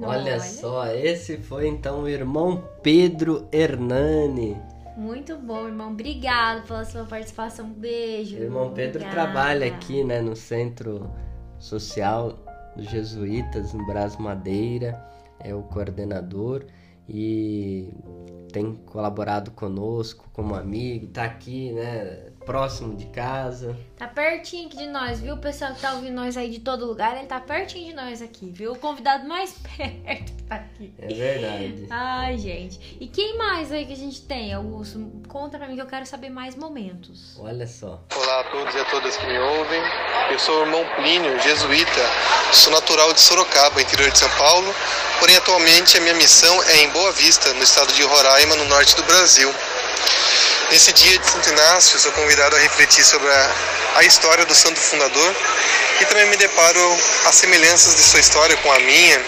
Olha, 0.00 0.18
Olha 0.20 0.40
só, 0.40 0.86
esse 0.86 1.38
foi 1.38 1.66
então 1.66 2.02
o 2.02 2.08
irmão 2.08 2.62
Pedro 2.82 3.48
Hernani. 3.52 4.56
Muito 4.96 5.36
bom, 5.36 5.66
irmão. 5.66 5.92
Obrigado 5.92 6.66
pela 6.66 6.84
sua 6.84 7.04
participação. 7.04 7.68
Beijo. 7.70 8.36
O 8.36 8.40
irmão 8.42 8.72
Pedro 8.72 9.00
Obrigada. 9.02 9.30
trabalha 9.32 9.66
aqui, 9.66 10.02
né, 10.04 10.20
no 10.20 10.34
Centro 10.34 11.08
Social 11.58 12.36
dos 12.76 12.88
Jesuítas, 12.88 13.72
no 13.72 13.86
Brás 13.86 14.16
Madeira. 14.16 15.04
É 15.40 15.54
o 15.54 15.62
coordenador 15.62 16.64
e 17.08 17.92
tem 18.52 18.74
colaborado 18.86 19.50
conosco 19.52 20.28
como 20.32 20.54
amigo, 20.54 21.06
tá 21.08 21.24
aqui, 21.24 21.72
né, 21.72 22.30
próximo 22.48 22.96
de 22.96 23.04
casa. 23.04 23.76
Tá 23.98 24.08
pertinho 24.08 24.68
aqui 24.68 24.78
de 24.78 24.86
nós, 24.86 25.20
viu? 25.20 25.34
O 25.34 25.38
pessoal 25.38 25.74
que 25.74 25.82
tá 25.82 25.92
ouvindo 25.92 26.14
nós 26.14 26.34
aí 26.34 26.48
de 26.48 26.60
todo 26.60 26.86
lugar, 26.86 27.14
ele 27.18 27.26
tá 27.26 27.38
pertinho 27.38 27.90
de 27.90 27.94
nós 27.94 28.22
aqui, 28.22 28.50
viu? 28.50 28.72
O 28.72 28.78
convidado 28.78 29.28
mais 29.28 29.52
perto 29.76 30.32
tá 30.48 30.54
aqui. 30.54 30.94
É 30.98 31.08
verdade. 31.08 31.86
Ai, 31.90 32.38
gente. 32.38 32.96
E 32.98 33.06
quem 33.06 33.36
mais 33.36 33.70
aí 33.70 33.84
que 33.84 33.92
a 33.92 33.96
gente 33.96 34.22
tem, 34.22 34.54
Augusto? 34.54 34.98
Conta 35.28 35.58
pra 35.58 35.68
mim 35.68 35.74
que 35.74 35.82
eu 35.82 35.86
quero 35.86 36.06
saber 36.06 36.30
mais 36.30 36.56
momentos. 36.56 37.38
Olha 37.38 37.66
só. 37.66 38.02
Olá 38.16 38.40
a 38.40 38.44
todos 38.44 38.74
e 38.74 38.78
a 38.78 38.84
todas 38.86 39.14
que 39.14 39.26
me 39.26 39.38
ouvem. 39.38 39.82
Eu 40.30 40.38
sou 40.38 40.60
o 40.60 40.62
irmão 40.62 40.86
Plínio, 40.96 41.38
jesuíta. 41.40 42.00
Sou 42.54 42.72
natural 42.72 43.12
de 43.12 43.20
Sorocaba, 43.20 43.82
interior 43.82 44.10
de 44.10 44.18
São 44.18 44.30
Paulo. 44.38 44.74
Porém, 45.20 45.36
atualmente 45.36 45.98
a 45.98 46.00
minha 46.00 46.14
missão 46.14 46.62
é 46.62 46.78
em 46.78 46.88
Boa 46.92 47.12
Vista, 47.12 47.52
no 47.52 47.62
estado 47.62 47.92
de 47.92 48.02
Roraima, 48.04 48.56
no 48.56 48.64
norte 48.64 48.96
do 48.96 49.02
Brasil. 49.02 49.52
Nesse 50.70 50.92
dia 50.92 51.18
de 51.18 51.26
Santo 51.26 51.48
Inácio, 51.48 51.98
sou 51.98 52.12
convidado 52.12 52.54
a 52.54 52.58
refletir 52.58 53.02
sobre 53.02 53.26
a, 53.26 53.50
a 53.96 54.04
história 54.04 54.44
do 54.44 54.54
santo 54.54 54.78
fundador 54.78 55.34
e 55.98 56.04
também 56.04 56.26
me 56.26 56.36
deparo 56.36 56.78
as 57.24 57.36
semelhanças 57.36 57.96
de 57.96 58.02
sua 58.02 58.20
história 58.20 58.54
com 58.58 58.70
a 58.70 58.78
minha 58.80 59.18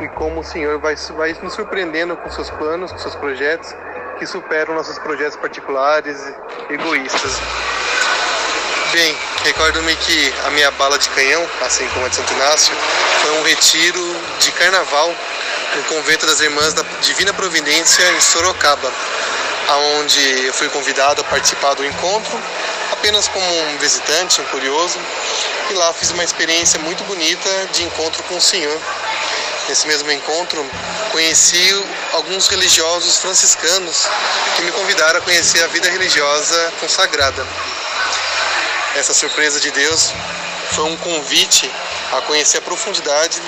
e 0.00 0.08
como 0.16 0.40
o 0.40 0.44
Senhor 0.44 0.80
vai, 0.80 0.96
vai 1.16 1.32
nos 1.42 1.54
surpreendendo 1.54 2.16
com 2.16 2.28
seus 2.28 2.50
planos, 2.50 2.90
com 2.90 2.98
seus 2.98 3.14
projetos 3.14 3.72
que 4.18 4.26
superam 4.26 4.74
nossos 4.74 4.98
projetos 4.98 5.36
particulares 5.36 6.18
e 6.68 6.74
egoístas. 6.74 7.38
Bem, 8.90 9.16
recordo-me 9.44 9.94
que 9.94 10.34
a 10.44 10.50
minha 10.50 10.72
bala 10.72 10.98
de 10.98 11.08
canhão, 11.10 11.48
assim 11.60 11.86
como 11.90 12.04
a 12.04 12.08
de 12.08 12.16
Santo 12.16 12.32
Inácio, 12.32 12.74
foi 13.22 13.30
um 13.38 13.42
retiro 13.44 14.16
de 14.40 14.50
carnaval 14.50 15.14
no 15.76 15.82
convento 15.84 16.26
das 16.26 16.40
Irmãs 16.40 16.74
da 16.74 16.82
Divina 17.00 17.32
Providência 17.32 18.02
em 18.10 18.20
Sorocaba 18.20 18.92
onde 19.70 20.46
eu 20.46 20.52
fui 20.52 20.68
convidado 20.68 21.20
a 21.20 21.24
participar 21.24 21.74
do 21.74 21.84
encontro, 21.84 22.40
apenas 22.92 23.28
como 23.28 23.46
um 23.46 23.78
visitante, 23.78 24.40
um 24.40 24.44
curioso, 24.46 24.98
e 25.70 25.74
lá 25.74 25.92
fiz 25.92 26.10
uma 26.10 26.24
experiência 26.24 26.78
muito 26.80 27.02
bonita 27.04 27.48
de 27.72 27.84
encontro 27.84 28.22
com 28.24 28.36
o 28.36 28.40
Senhor. 28.40 28.78
Nesse 29.68 29.86
mesmo 29.86 30.10
encontro, 30.10 30.64
conheci 31.12 31.84
alguns 32.12 32.48
religiosos 32.48 33.18
franciscanos 33.18 34.08
que 34.56 34.62
me 34.62 34.72
convidaram 34.72 35.18
a 35.18 35.22
conhecer 35.22 35.62
a 35.62 35.68
vida 35.68 35.88
religiosa 35.88 36.72
consagrada. 36.80 37.46
Essa 38.96 39.14
surpresa 39.14 39.60
de 39.60 39.70
Deus 39.70 40.12
foi 40.72 40.84
um 40.84 40.96
convite 40.96 41.70
a 42.12 42.20
conhecer 42.22 42.58
a 42.58 42.62
profundidade 42.62 43.40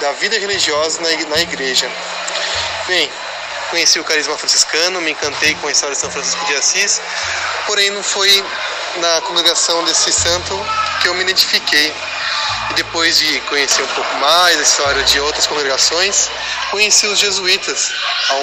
da 0.00 0.12
vida 0.12 0.38
religiosa 0.38 1.00
na 1.00 1.40
igreja. 1.40 1.90
Bem, 2.86 3.10
Conheci 3.74 3.98
o 3.98 4.04
carisma 4.04 4.38
franciscano, 4.38 5.00
me 5.00 5.10
encantei 5.10 5.52
com 5.56 5.66
a 5.66 5.72
história 5.72 5.96
de 5.96 6.00
São 6.00 6.08
Francisco 6.08 6.46
de 6.46 6.54
Assis, 6.54 7.02
porém 7.66 7.90
não 7.90 8.04
foi 8.04 8.30
na 8.98 9.20
congregação 9.22 9.82
desse 9.82 10.12
santo 10.12 10.54
que 11.02 11.08
eu 11.08 11.14
me 11.14 11.22
identifiquei. 11.22 11.92
E 12.70 12.74
depois 12.74 13.18
de 13.18 13.40
conhecer 13.40 13.82
um 13.82 13.88
pouco 13.88 14.14
mais 14.18 14.60
a 14.60 14.62
história 14.62 15.02
de 15.02 15.18
outras 15.18 15.48
congregações, 15.48 16.30
conheci 16.70 17.04
os 17.08 17.18
jesuítas, 17.18 17.92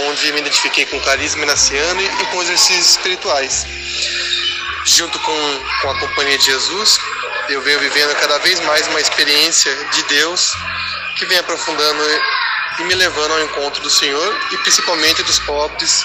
onde 0.10 0.34
me 0.34 0.42
identifiquei 0.42 0.86
com 0.86 0.98
o 0.98 1.02
carisma 1.02 1.44
inaciano 1.44 2.02
e 2.02 2.26
com 2.26 2.42
exercícios 2.42 2.90
espirituais. 2.90 3.66
Junto 4.84 5.18
com, 5.18 5.64
com 5.82 5.92
a 5.92 5.98
Companhia 5.98 6.38
de 6.38 6.44
Jesus, 6.44 7.00
eu 7.48 7.62
venho 7.62 7.80
vivendo 7.80 8.14
cada 8.20 8.38
vez 8.40 8.60
mais 8.60 8.86
uma 8.90 9.00
experiência 9.00 9.74
de 9.94 10.04
Deus 10.04 10.52
que 11.16 11.26
vem 11.26 11.38
aprofundando 11.38 12.04
e 12.82 12.88
me 12.88 12.96
levando 12.96 13.32
ao 13.32 13.44
encontro 13.44 13.82
do 13.84 13.90
Senhor 13.90 14.36
e 14.52 14.58
principalmente 14.58 15.22
dos 15.24 15.38
pobres 15.40 16.04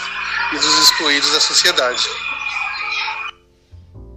e 0.53 0.57
dos 0.57 0.79
excluídos 0.79 1.33
da 1.33 1.41
sociedade. 1.41 2.07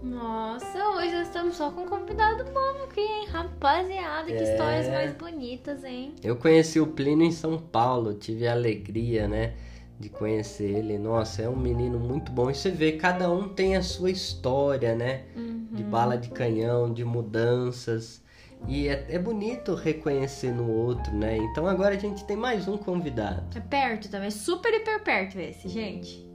Nossa, 0.04 0.78
hoje 0.90 1.14
nós 1.14 1.28
estamos 1.28 1.56
só 1.56 1.72
com 1.72 1.84
um 1.84 1.88
convidado 1.88 2.44
bom 2.52 2.84
aqui, 2.84 3.00
hein? 3.00 3.28
Rapaziada, 3.32 4.26
que 4.26 4.34
é... 4.34 4.52
histórias 4.52 4.88
mais 4.90 5.14
bonitas, 5.14 5.84
hein? 5.86 6.16
Eu 6.22 6.36
conheci 6.36 6.82
o 6.82 6.88
Plínio 6.88 7.26
em 7.26 7.32
São 7.32 7.58
Paulo, 7.58 8.14
tive 8.14 8.48
a 8.48 8.52
alegria, 8.52 9.28
né? 9.28 9.54
de 10.00 10.08
conhecer 10.08 10.78
ele. 10.78 10.98
Nossa, 10.98 11.42
é 11.42 11.50
um 11.50 11.58
menino 11.58 12.00
muito 12.00 12.32
bom. 12.32 12.50
E 12.50 12.56
você 12.56 12.72
vê, 12.72 12.94
cada 12.94 13.30
um 13.30 13.50
tem 13.50 13.76
a 13.76 13.84
sua 13.84 14.10
história, 14.10 14.96
né? 14.96 15.24
Uhum. 15.36 15.68
De 15.74 15.84
bala 15.84 16.18
de 16.18 16.30
canhão, 16.30 16.94
de 16.94 17.04
mudanças. 17.04 18.22
E 18.68 18.88
é, 18.88 19.06
é, 19.10 19.20
bonito 19.20 19.74
reconhecer 19.74 20.52
no 20.52 20.70
outro, 20.70 21.12
né? 21.14 21.38
Então 21.38 21.66
agora 21.66 21.96
a 21.96 21.98
gente 21.98 22.24
tem 22.26 22.36
mais 22.36 22.68
um 22.68 22.78
convidado. 22.78 23.58
É 23.58 23.62
perto 23.62 24.10
também, 24.10 24.30
super 24.30 24.74
hiper 24.74 25.04
perto 25.04 25.40
esse, 25.40 25.68
gente. 25.68 26.28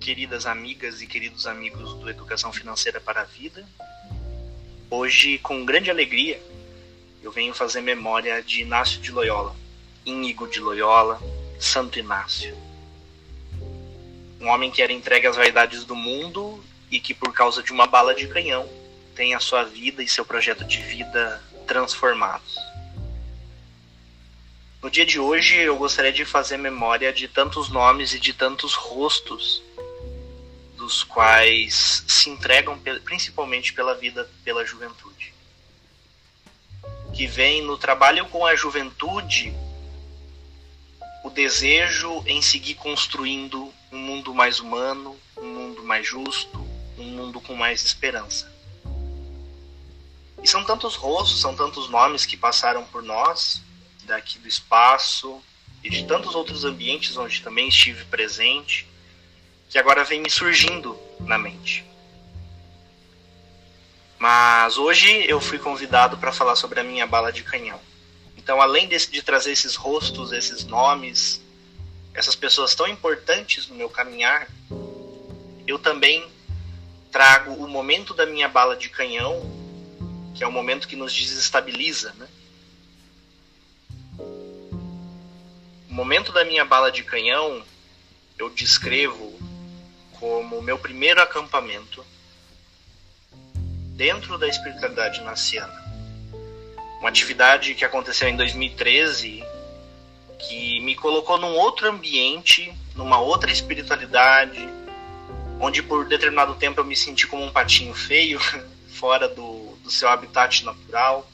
Queridas 0.00 0.46
amigas 0.46 1.00
e 1.00 1.06
queridos 1.06 1.46
amigos 1.46 1.94
do 1.94 2.10
Educação 2.10 2.52
Financeira 2.52 3.00
para 3.00 3.22
a 3.22 3.24
Vida, 3.24 3.64
hoje, 4.90 5.38
com 5.38 5.64
grande 5.64 5.90
alegria, 5.90 6.42
eu 7.22 7.30
venho 7.30 7.54
fazer 7.54 7.80
memória 7.80 8.42
de 8.42 8.62
Inácio 8.62 9.00
de 9.00 9.12
Loyola, 9.12 9.54
Íñigo 10.04 10.48
de 10.48 10.58
Loyola, 10.58 11.20
Santo 11.58 12.00
Inácio. 12.00 12.56
Um 14.40 14.48
homem 14.48 14.72
que 14.72 14.82
era 14.82 14.92
entregue 14.92 15.28
às 15.28 15.36
vaidades 15.36 15.84
do 15.84 15.94
mundo 15.94 16.62
e 16.90 16.98
que, 16.98 17.14
por 17.14 17.32
causa 17.32 17.62
de 17.62 17.70
uma 17.70 17.86
bala 17.86 18.12
de 18.12 18.26
canhão, 18.26 18.68
tem 19.14 19.34
a 19.34 19.40
sua 19.40 19.64
vida 19.64 20.02
e 20.02 20.08
seu 20.08 20.24
projeto 20.24 20.64
de 20.64 20.78
vida 20.82 21.42
transformados. 21.66 22.56
No 24.82 24.90
dia 24.90 25.06
de 25.06 25.20
hoje, 25.20 25.56
eu 25.56 25.76
gostaria 25.76 26.12
de 26.12 26.24
fazer 26.24 26.56
memória 26.56 27.12
de 27.12 27.28
tantos 27.28 27.68
nomes 27.68 28.14
e 28.14 28.18
de 28.18 28.32
tantos 28.32 28.74
rostos 28.74 29.62
dos 30.76 31.04
quais 31.04 32.04
se 32.08 32.28
entregam 32.28 32.76
principalmente 33.04 33.72
pela 33.72 33.94
vida, 33.94 34.28
pela 34.44 34.66
juventude. 34.66 35.32
Que 37.14 37.26
vem 37.26 37.62
no 37.62 37.78
trabalho 37.78 38.26
com 38.26 38.44
a 38.44 38.56
juventude 38.56 39.54
o 41.22 41.30
desejo 41.30 42.24
em 42.26 42.42
seguir 42.42 42.74
construindo 42.74 43.72
um 43.92 43.98
mundo 43.98 44.34
mais 44.34 44.58
humano, 44.58 45.16
um 45.36 45.46
mundo 45.46 45.84
mais 45.84 46.04
justo, 46.04 46.58
um 46.98 47.04
mundo 47.04 47.40
com 47.40 47.54
mais 47.54 47.84
esperança. 47.84 48.51
E 50.42 50.48
são 50.48 50.64
tantos 50.64 50.96
rostos, 50.96 51.40
são 51.40 51.54
tantos 51.54 51.88
nomes 51.88 52.26
que 52.26 52.36
passaram 52.36 52.84
por 52.84 53.02
nós, 53.02 53.62
daqui 54.04 54.38
do 54.38 54.48
espaço 54.48 55.40
e 55.84 55.88
de 55.88 56.04
tantos 56.04 56.34
outros 56.34 56.64
ambientes 56.64 57.16
onde 57.16 57.40
também 57.40 57.68
estive 57.68 58.04
presente, 58.06 58.88
que 59.68 59.78
agora 59.78 60.04
vem 60.04 60.20
me 60.20 60.28
surgindo 60.28 60.98
na 61.20 61.38
mente. 61.38 61.84
Mas 64.18 64.76
hoje 64.76 65.24
eu 65.28 65.40
fui 65.40 65.58
convidado 65.58 66.18
para 66.18 66.32
falar 66.32 66.56
sobre 66.56 66.80
a 66.80 66.84
minha 66.84 67.06
bala 67.06 67.32
de 67.32 67.42
canhão. 67.42 67.80
Então, 68.36 68.60
além 68.60 68.88
de, 68.88 68.96
de 69.06 69.22
trazer 69.22 69.52
esses 69.52 69.76
rostos, 69.76 70.32
esses 70.32 70.64
nomes, 70.64 71.40
essas 72.12 72.34
pessoas 72.34 72.74
tão 72.74 72.86
importantes 72.88 73.68
no 73.68 73.76
meu 73.76 73.88
caminhar, 73.88 74.48
eu 75.66 75.78
também 75.78 76.28
trago 77.12 77.52
o 77.54 77.68
momento 77.68 78.12
da 78.14 78.26
minha 78.26 78.48
bala 78.48 78.76
de 78.76 78.88
canhão 78.88 79.61
que 80.34 80.42
é 80.42 80.46
o 80.46 80.52
momento 80.52 80.88
que 80.88 80.96
nos 80.96 81.14
desestabiliza, 81.14 82.12
né? 82.14 82.28
O 84.18 85.94
momento 85.94 86.32
da 86.32 86.44
minha 86.44 86.64
bala 86.64 86.90
de 86.90 87.02
canhão 87.02 87.62
eu 88.38 88.48
descrevo 88.50 89.32
como 90.18 90.62
meu 90.62 90.78
primeiro 90.78 91.20
acampamento 91.20 92.04
dentro 93.96 94.38
da 94.38 94.48
espiritualidade 94.48 95.20
naciana. 95.20 95.80
Uma 97.00 97.08
atividade 97.08 97.74
que 97.74 97.84
aconteceu 97.84 98.28
em 98.28 98.36
2013 98.36 99.44
que 100.48 100.80
me 100.80 100.94
colocou 100.96 101.38
num 101.38 101.54
outro 101.54 101.88
ambiente, 101.88 102.74
numa 102.96 103.20
outra 103.20 103.50
espiritualidade, 103.50 104.68
onde 105.60 105.82
por 105.82 106.06
determinado 106.06 106.54
tempo 106.56 106.80
eu 106.80 106.84
me 106.84 106.96
senti 106.96 107.26
como 107.26 107.44
um 107.44 107.52
patinho 107.52 107.94
feio, 107.94 108.40
fora 108.90 109.28
do, 109.28 109.61
do 109.82 109.90
seu 109.90 110.08
habitat 110.08 110.64
natural, 110.64 111.28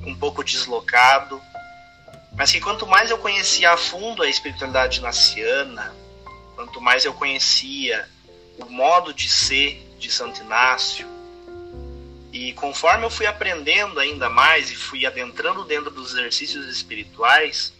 um 0.00 0.14
pouco 0.14 0.42
deslocado, 0.42 1.40
mas 2.36 2.50
que 2.50 2.60
quanto 2.60 2.86
mais 2.86 3.10
eu 3.10 3.18
conhecia 3.18 3.72
a 3.72 3.76
fundo 3.76 4.22
a 4.22 4.28
espiritualidade 4.28 5.00
naciana, 5.00 5.94
quanto 6.56 6.80
mais 6.80 7.04
eu 7.04 7.14
conhecia 7.14 8.08
o 8.58 8.66
modo 8.66 9.12
de 9.12 9.28
ser 9.28 9.80
de 9.98 10.10
Santo 10.10 10.42
Inácio, 10.42 11.08
e 12.32 12.52
conforme 12.54 13.04
eu 13.04 13.10
fui 13.10 13.26
aprendendo 13.26 14.00
ainda 14.00 14.28
mais 14.28 14.70
e 14.70 14.74
fui 14.74 15.06
adentrando 15.06 15.64
dentro 15.64 15.90
dos 15.90 16.12
exercícios 16.12 16.66
espirituais, 16.66 17.72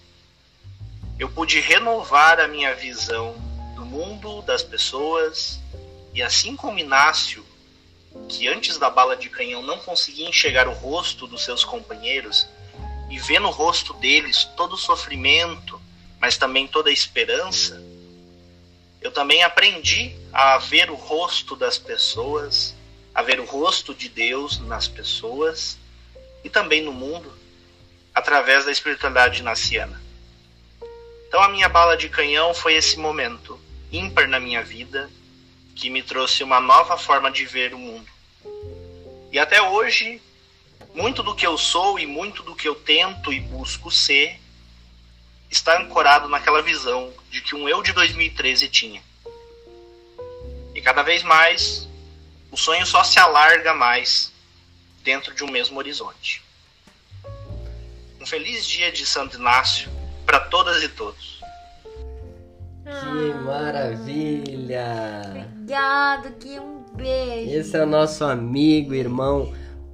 eu 1.19 1.29
pude 1.29 1.59
renovar 1.59 2.39
a 2.39 2.47
minha 2.47 2.75
visão 2.75 3.35
do 3.75 3.85
mundo, 3.85 4.43
das 4.43 4.63
pessoas, 4.63 5.61
e 6.13 6.23
assim 6.23 6.55
como 6.55 6.79
Inácio 6.79 7.45
que 8.29 8.49
antes 8.49 8.79
da 8.79 8.89
bala 8.89 9.17
de 9.17 9.29
canhão 9.29 9.63
não 9.63 9.79
conseguia 9.79 10.29
enxergar 10.29 10.69
o 10.69 10.73
rosto 10.73 11.27
dos 11.27 11.45
seus 11.45 11.65
companheiros 11.65 12.49
e 13.11 13.19
ver 13.19 13.41
no 13.41 13.51
rosto 13.51 13.93
deles 13.95 14.45
todo 14.57 14.75
o 14.75 14.79
sofrimento, 14.79 15.81
mas 16.19 16.37
também 16.37 16.67
toda 16.67 16.91
a 16.91 16.93
esperança, 16.93 17.83
eu 19.05 19.13
também 19.13 19.43
aprendi 19.43 20.17
a 20.33 20.57
ver 20.57 20.91
o 20.91 20.95
rosto 20.95 21.55
das 21.55 21.77
pessoas, 21.77 22.75
a 23.15 23.23
ver 23.23 23.39
o 23.39 23.45
rosto 23.45 23.95
de 23.95 24.09
Deus 24.09 24.59
nas 24.61 24.89
pessoas 24.89 25.79
e 26.43 26.49
também 26.49 26.83
no 26.83 26.93
mundo 26.93 27.31
através 28.15 28.65
da 28.65 28.73
espiritualidade 28.73 29.43
naciana. 29.43 30.03
Então 31.29 31.43
a 31.43 31.49
minha 31.49 31.69
bala 31.69 31.97
de 31.97 32.09
canhão 32.09 32.55
foi 32.55 32.77
esse 32.77 32.99
momento 32.99 33.61
ímpar 33.93 34.27
na 34.27 34.41
minha 34.41 34.63
vida 34.63 35.11
que 35.75 35.91
me 35.91 36.03
trouxe 36.03 36.43
uma 36.43 36.61
nova 36.61 36.97
forma 36.97 37.31
de 37.31 37.45
ver 37.45 37.75
o 37.75 37.79
mundo. 37.79 38.09
E 39.33 39.39
até 39.39 39.61
hoje, 39.61 40.23
muito 40.95 41.23
do 41.23 41.35
que 41.35 41.47
eu 41.47 41.59
sou 41.59 41.99
e 41.99 42.07
muito 42.07 42.43
do 42.43 42.55
que 42.55 42.69
eu 42.69 42.75
tento 42.75 43.33
e 43.33 43.41
busco 43.41 43.91
ser 43.91 44.41
está 45.51 45.81
ancorado 45.81 46.29
naquela 46.29 46.63
visão 46.63 47.13
de 47.31 47.41
que 47.41 47.55
um 47.55 47.69
eu 47.69 47.83
de 47.83 47.93
2013 47.93 48.69
tinha. 48.69 49.03
E 50.75 50.81
cada 50.81 51.03
vez 51.03 51.23
mais, 51.23 51.89
o 52.51 52.57
sonho 52.57 52.87
só 52.87 53.05
se 53.05 53.19
alarga 53.19 53.73
mais 53.73 54.33
dentro 55.03 55.35
de 55.35 55.45
um 55.45 55.51
mesmo 55.51 55.79
horizonte. 55.79 56.43
Um 58.21 58.27
feliz 58.27 58.67
dia 58.67 58.91
de 58.91 59.05
Santo 59.05 59.37
Inácio 59.37 59.91
para 60.25 60.41
todas 60.41 60.83
e 60.83 60.89
todos. 60.89 61.41
Que 62.85 63.35
maravilha! 63.45 65.44
Obrigado, 65.65 66.31
que 66.39 66.61
um 66.61 66.85
beijo. 66.95 67.57
Esse 67.57 67.75
é 67.75 67.83
o 67.83 67.87
nosso 67.87 68.23
amigo, 68.23 68.93
irmão 68.93 69.51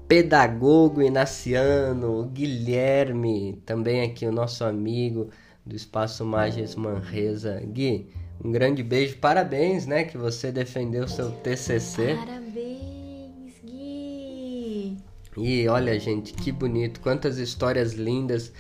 pedagogo 0.09 1.01
inaciano, 1.01 2.25
Guilherme, 2.25 3.63
também 3.65 4.03
aqui 4.03 4.27
o 4.27 4.33
nosso 4.33 4.65
amigo 4.65 5.31
do 5.65 5.77
Espaço 5.77 6.25
Mages 6.25 6.75
Manresa. 6.75 7.63
Gui, 7.65 8.09
um 8.45 8.51
grande 8.51 8.83
beijo, 8.83 9.19
parabéns, 9.19 9.87
né, 9.87 10.03
que 10.03 10.19
você 10.19 10.51
defendeu 10.51 11.07
seu 11.07 11.31
TCC. 11.31 12.17
Parabéns, 12.17 13.55
Gui. 13.65 14.97
E 15.37 15.69
olha, 15.69 15.97
gente, 16.01 16.33
que 16.35 16.51
bonito, 16.51 17.01
quantas 17.01 17.39
histórias 17.39 17.93
lindas. 17.93 18.53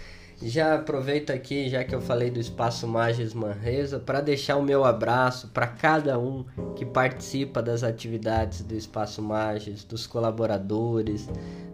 Já 0.42 0.74
aproveito 0.74 1.30
aqui, 1.30 1.68
já 1.68 1.84
que 1.84 1.94
eu 1.94 2.00
falei 2.00 2.30
do 2.30 2.40
Espaço 2.40 2.88
Mages 2.88 3.34
Manresa, 3.34 3.98
para 3.98 4.22
deixar 4.22 4.56
o 4.56 4.62
meu 4.62 4.84
abraço 4.84 5.48
para 5.48 5.66
cada 5.66 6.18
um 6.18 6.46
que 6.74 6.86
participa 6.86 7.62
das 7.62 7.82
atividades 7.82 8.62
do 8.62 8.74
Espaço 8.74 9.20
Mages, 9.20 9.84
dos 9.84 10.06
colaboradores, 10.06 11.28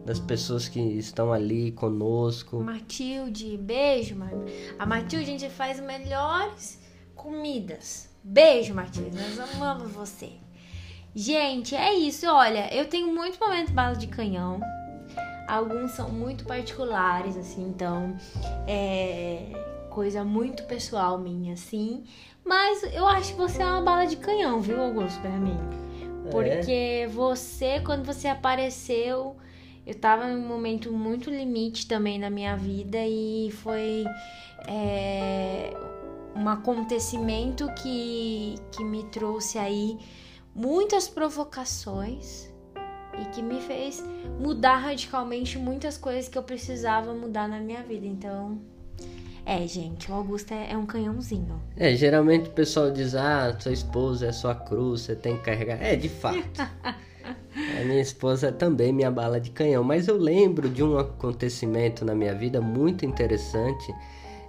das 0.05 0.19
pessoas 0.19 0.69
que 0.69 0.81
estão 0.81 1.33
ali 1.33 1.71
conosco. 1.71 2.59
Matilde, 2.59 3.57
beijo, 3.57 4.17
mano. 4.17 4.45
A 4.77 4.85
Matilde, 4.85 5.25
a 5.25 5.39
gente 5.39 5.49
faz 5.49 5.79
melhores 5.79 6.81
comidas. 7.15 8.09
Beijo, 8.23 8.75
Matilde. 8.75 9.17
Nós 9.17 9.39
amamos 9.55 9.93
você. 9.93 10.31
Gente, 11.15 11.75
é 11.77 11.95
isso. 11.95 12.27
Olha, 12.27 12.75
eu 12.75 12.87
tenho 12.89 13.15
muitos 13.15 13.39
momentos 13.39 13.73
bala 13.73 13.95
de 13.95 14.09
canhão. 14.09 14.61
Alguns 15.47 15.93
são 15.93 16.11
muito 16.11 16.45
particulares, 16.45 17.37
assim, 17.37 17.63
então 17.69 18.17
é 18.67 19.53
coisa 19.97 20.23
muito 20.23 20.65
pessoal 20.65 21.17
minha, 21.17 21.55
assim. 21.55 22.05
Mas 22.45 22.83
eu 22.95 23.07
acho 23.09 23.33
que 23.33 23.39
você 23.39 23.63
é 23.63 23.67
uma 23.67 23.81
bala 23.81 24.05
de 24.07 24.17
canhão, 24.17 24.61
viu, 24.61 24.81
Augusto, 24.81 25.19
pra 25.23 25.31
mim? 25.31 25.59
Porque 26.31 27.05
é. 27.05 27.07
você, 27.09 27.81
quando 27.81 28.05
você 28.05 28.29
apareceu, 28.29 29.37
eu 29.87 29.95
tava 29.95 30.27
num 30.29 30.47
momento 30.47 30.93
muito 30.93 31.31
limite 31.31 31.89
também 31.89 32.19
na 32.19 32.29
minha 32.29 32.57
vida 32.57 32.99
e 32.99 33.51
foi 33.63 34.05
é, 34.69 35.73
um 36.35 36.47
acontecimento 36.49 37.67
que, 37.75 38.57
que 38.73 38.85
me 38.85 39.05
trouxe 39.05 39.59
aí 39.59 39.99
muitas 40.55 41.09
provocações 41.09 42.53
e 43.21 43.25
que 43.27 43.43
me 43.43 43.61
fez 43.61 44.05
mudar 44.39 44.77
radicalmente 44.77 45.59
muitas 45.59 45.97
coisas 45.97 46.29
que 46.29 46.37
eu 46.37 46.43
precisava 46.43 47.15
mudar 47.15 47.49
na 47.49 47.59
minha 47.59 47.83
vida. 47.83 48.07
Então, 48.07 48.59
é, 49.45 49.67
gente, 49.67 50.11
o 50.11 50.15
Augusto 50.15 50.53
é, 50.53 50.73
é 50.73 50.77
um 50.77 50.85
canhãozinho. 50.85 51.61
É, 51.77 51.95
geralmente 51.95 52.49
o 52.49 52.53
pessoal 52.53 52.91
diz: 52.91 53.15
ah, 53.15 53.57
sua 53.59 53.73
esposa 53.73 54.27
é 54.27 54.33
sua 54.33 54.55
cruz, 54.55 55.03
você 55.03 55.15
tem 55.15 55.37
que 55.37 55.45
carregar. 55.45 55.81
É, 55.83 55.95
de 55.95 56.09
fato. 56.09 56.63
A 57.79 57.85
minha 57.85 58.01
esposa 58.01 58.49
é 58.49 58.53
também 58.53 58.93
minha 58.93 59.11
bala 59.11 59.41
de 59.41 59.51
canhão, 59.51 59.83
mas 59.83 60.09
eu 60.09 60.17
lembro 60.17 60.69
de 60.69 60.83
um 60.83 60.99
acontecimento 60.99 62.05
na 62.05 62.15
minha 62.15 62.35
vida 62.35 62.61
muito 62.61 63.05
interessante 63.05 63.95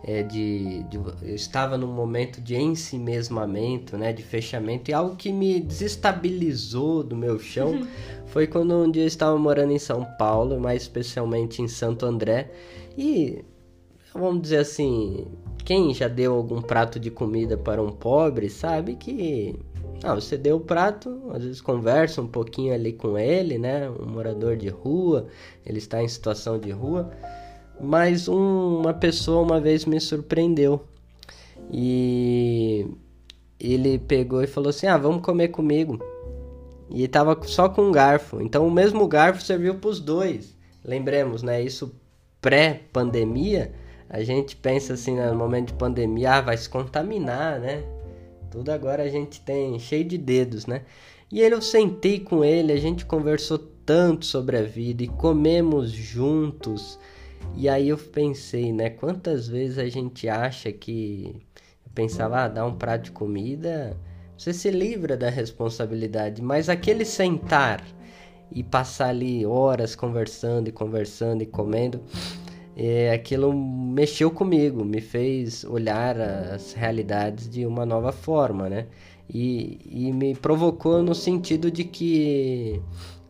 é, 0.07 0.23
de, 0.23 0.83
de, 0.83 0.97
eu 1.21 1.35
estava 1.35 1.77
num 1.77 1.91
momento 1.91 2.39
de 2.39 2.55
ensimesmamento, 2.55 3.97
né, 3.97 4.13
de 4.13 4.23
fechamento, 4.23 4.89
e 4.89 4.93
algo 4.93 5.17
que 5.17 5.33
me 5.33 5.59
desestabilizou 5.59 7.03
do 7.03 7.13
meu 7.13 7.37
chão 7.37 7.85
foi 8.27 8.47
quando 8.47 8.73
um 8.73 8.89
dia 8.89 9.03
eu 9.03 9.07
estava 9.07 9.37
morando 9.37 9.73
em 9.73 9.79
São 9.79 10.05
Paulo, 10.17 10.57
mais 10.61 10.83
especialmente 10.83 11.61
em 11.61 11.67
Santo 11.67 12.05
André, 12.05 12.49
e 12.97 13.43
vamos 14.13 14.41
dizer 14.43 14.59
assim, 14.59 15.27
quem 15.65 15.93
já 15.93 16.07
deu 16.07 16.33
algum 16.33 16.61
prato 16.61 16.97
de 16.97 17.11
comida 17.11 17.57
para 17.57 17.81
um 17.81 17.91
pobre 17.91 18.49
sabe 18.49 18.95
que 18.95 19.59
ah, 20.03 20.15
você 20.15 20.37
deu 20.37 20.55
o 20.55 20.61
prato, 20.61 21.21
às 21.33 21.43
vezes 21.43 21.59
conversa 21.59 22.21
um 22.21 22.27
pouquinho 22.27 22.73
ali 22.73 22.93
com 22.93 23.17
ele, 23.17 23.57
né? 23.57 23.89
Um 23.89 24.05
morador 24.05 24.55
de 24.55 24.69
rua, 24.69 25.27
ele 25.65 25.79
está 25.79 26.01
em 26.01 26.07
situação 26.07 26.59
de 26.59 26.71
rua. 26.71 27.11
Mas 27.79 28.27
um, 28.27 28.79
uma 28.79 28.93
pessoa 28.93 29.41
uma 29.41 29.59
vez 29.59 29.85
me 29.85 29.99
surpreendeu. 29.99 30.83
E 31.71 32.87
ele 33.59 33.99
pegou 33.99 34.43
e 34.43 34.47
falou 34.47 34.69
assim: 34.69 34.87
Ah, 34.87 34.97
vamos 34.97 35.21
comer 35.21 35.49
comigo. 35.49 35.99
E 36.89 37.07
tava 37.07 37.37
só 37.43 37.67
com 37.67 37.83
um 37.83 37.91
garfo. 37.91 38.41
Então 38.41 38.65
o 38.67 38.71
mesmo 38.71 39.07
garfo 39.07 39.41
serviu 39.41 39.75
para 39.75 39.89
os 39.89 39.99
dois. 39.99 40.55
Lembremos, 40.83 41.43
né? 41.43 41.61
Isso 41.61 41.93
pré-pandemia. 42.41 43.73
A 44.09 44.23
gente 44.23 44.55
pensa 44.55 44.93
assim, 44.93 45.15
né, 45.15 45.29
no 45.29 45.35
momento 45.35 45.67
de 45.67 45.73
pandemia, 45.73 46.35
ah, 46.35 46.41
vai 46.41 46.55
se 46.55 46.69
contaminar, 46.69 47.59
né? 47.59 47.83
Tudo 48.49 48.71
agora 48.71 49.03
a 49.03 49.09
gente 49.09 49.41
tem 49.41 49.77
cheio 49.79 50.05
de 50.05 50.17
dedos, 50.17 50.65
né? 50.65 50.83
E 51.29 51.41
ele, 51.41 51.55
eu 51.55 51.61
sentei 51.61 52.21
com 52.21 52.43
ele, 52.43 52.71
a 52.71 52.77
gente 52.77 53.05
conversou 53.05 53.59
tanto 53.85 54.25
sobre 54.25 54.57
a 54.57 54.63
vida 54.63 55.03
e 55.03 55.07
comemos 55.07 55.91
juntos. 55.91 56.97
E 57.55 57.67
aí 57.67 57.89
eu 57.89 57.97
pensei, 57.97 58.71
né? 58.71 58.89
Quantas 58.89 59.47
vezes 59.47 59.77
a 59.77 59.87
gente 59.87 60.27
acha 60.29 60.71
que. 60.71 61.35
Eu 61.85 61.91
pensava, 61.93 62.43
ah, 62.43 62.47
dar 62.47 62.65
um 62.65 62.75
prato 62.75 63.05
de 63.05 63.11
comida, 63.11 63.97
você 64.37 64.53
se 64.53 64.69
livra 64.69 65.17
da 65.17 65.29
responsabilidade, 65.29 66.41
mas 66.41 66.69
aquele 66.69 67.03
sentar 67.03 67.83
e 68.51 68.63
passar 68.63 69.09
ali 69.09 69.45
horas 69.45 69.95
conversando 69.95 70.67
e 70.67 70.71
conversando 70.71 71.41
e 71.41 71.45
comendo, 71.45 72.01
é, 72.75 73.11
aquilo 73.11 73.51
mexeu 73.51 74.29
comigo, 74.29 74.85
me 74.85 75.01
fez 75.01 75.63
olhar 75.63 76.19
as 76.19 76.73
realidades 76.73 77.49
de 77.49 77.65
uma 77.65 77.85
nova 77.85 78.11
forma, 78.11 78.69
né? 78.69 78.87
E, 79.29 79.79
e 79.85 80.13
me 80.13 80.35
provocou 80.35 81.01
no 81.03 81.15
sentido 81.15 81.69
de 81.71 81.83
que 81.83 82.81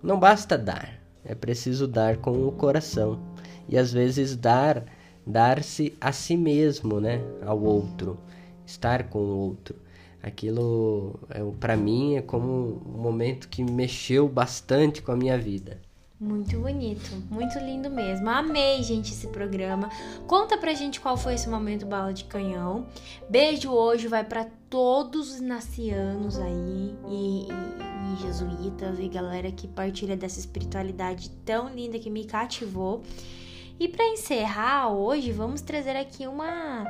não 0.03 0.19
basta 0.19 0.57
dar, 0.57 1.01
é 1.23 1.33
preciso 1.33 1.87
dar 1.87 2.17
com 2.17 2.47
o 2.47 2.51
coração 2.51 3.19
e 3.67 3.77
às 3.77 3.91
vezes 3.91 4.35
dar 4.35 4.85
dar-se 5.27 5.93
a 5.99 6.13
si 6.13 6.37
mesmo, 6.37 7.01
né, 7.01 7.21
ao 7.45 7.61
outro, 7.61 8.17
estar 8.65 9.09
com 9.09 9.19
o 9.19 9.37
outro. 9.37 9.75
Aquilo 10.23 11.19
é, 11.29 11.39
para 11.59 11.75
mim 11.75 12.15
é 12.15 12.21
como 12.21 12.81
um 12.85 13.01
momento 13.01 13.47
que 13.49 13.63
mexeu 13.63 14.27
bastante 14.27 15.01
com 15.01 15.11
a 15.11 15.15
minha 15.15 15.37
vida. 15.37 15.79
Muito 16.19 16.59
bonito, 16.59 17.11
muito 17.29 17.59
lindo 17.59 17.91
mesmo. 17.91 18.27
Amei, 18.27 18.81
gente, 18.81 19.11
esse 19.11 19.27
programa. 19.27 19.87
Conta 20.25 20.57
pra 20.57 20.73
gente 20.73 20.99
qual 20.99 21.15
foi 21.15 21.35
esse 21.35 21.47
momento 21.47 21.85
bala 21.85 22.11
de 22.11 22.23
canhão. 22.23 22.87
Beijo 23.29 23.69
hoje 23.69 24.07
vai 24.07 24.23
para 24.23 24.47
todos 24.67 25.35
os 25.35 25.41
nacianos 25.41 26.39
aí 26.39 26.95
e, 27.07 27.47
e, 27.47 28.13
e, 28.13 28.21
jesuítas 28.25 28.97
e 28.99 29.07
galera 29.07 29.51
que 29.51 29.67
partilha 29.67 30.17
dessa 30.17 30.39
espiritualidade 30.39 31.29
tão 31.45 31.69
linda 31.69 31.99
que 31.99 32.09
me 32.09 32.25
cativou. 32.25 33.03
E 33.79 33.87
para 33.87 34.05
encerrar 34.05 34.89
hoje, 34.89 35.31
vamos 35.31 35.61
trazer 35.61 35.95
aqui 35.95 36.25
uma 36.25 36.85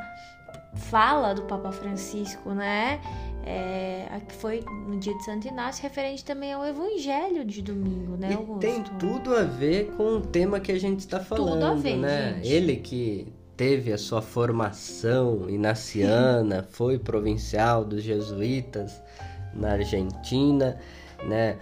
fala 0.73 1.33
do 1.33 1.43
Papa 1.43 1.71
Francisco, 1.71 2.51
né? 2.51 3.01
É, 3.45 4.21
que 4.27 4.35
foi 4.35 4.63
no 4.87 4.97
dia 4.97 5.13
de 5.17 5.23
Santo 5.23 5.47
Inácio, 5.47 5.81
referente 5.83 6.23
também 6.23 6.51
ao 6.51 6.65
Evangelho 6.65 7.45
de 7.45 7.61
domingo, 7.61 8.17
né, 8.17 8.33
Augusto? 8.33 8.65
E 8.65 8.71
tem 8.71 8.83
tudo 8.99 9.33
a 9.35 9.43
ver 9.43 9.91
com 9.95 10.17
o 10.17 10.21
tema 10.21 10.59
que 10.59 10.71
a 10.71 10.79
gente 10.79 10.99
está 10.99 11.19
falando, 11.19 11.53
tudo 11.53 11.65
a 11.65 11.73
ver, 11.75 11.97
né? 11.97 12.33
Gente. 12.35 12.47
Ele 12.47 12.75
que 12.77 13.33
teve 13.55 13.91
a 13.91 13.97
sua 13.97 14.21
formação 14.21 15.49
inaciana, 15.49 16.67
foi 16.69 16.99
provincial 16.99 17.83
dos 17.83 18.03
jesuítas 18.03 19.01
na 19.53 19.71
Argentina, 19.71 20.77
né? 21.25 21.57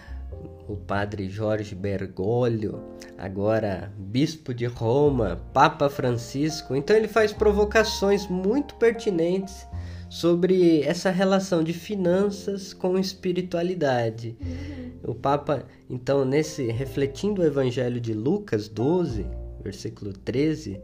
O 0.68 0.76
padre 0.76 1.30
Jorge 1.30 1.76
Bergoglio, 1.76 2.82
agora 3.18 3.92
bispo 3.98 4.54
de 4.54 4.66
Roma, 4.66 5.42
Papa 5.54 5.90
Francisco. 5.90 6.76
Então 6.76 6.96
ele 6.96 7.08
faz 7.08 7.32
provocações 7.32 8.28
muito 8.28 8.76
pertinentes 8.76 9.68
sobre 10.10 10.82
essa 10.82 11.12
relação 11.12 11.64
de 11.64 11.74
finanças 11.74 12.74
com 12.74 12.98
espiritualidade. 12.98 14.36
Uhum. 14.42 15.12
O 15.12 15.14
Papa, 15.14 15.66
então, 15.90 16.26
nesse 16.26 16.72
refletindo 16.72 17.42
o 17.42 17.46
Evangelho 17.46 18.00
de 18.00 18.14
Lucas 18.14 18.68
12, 18.68 19.26
versículo 19.64 20.14
13, 20.14 20.80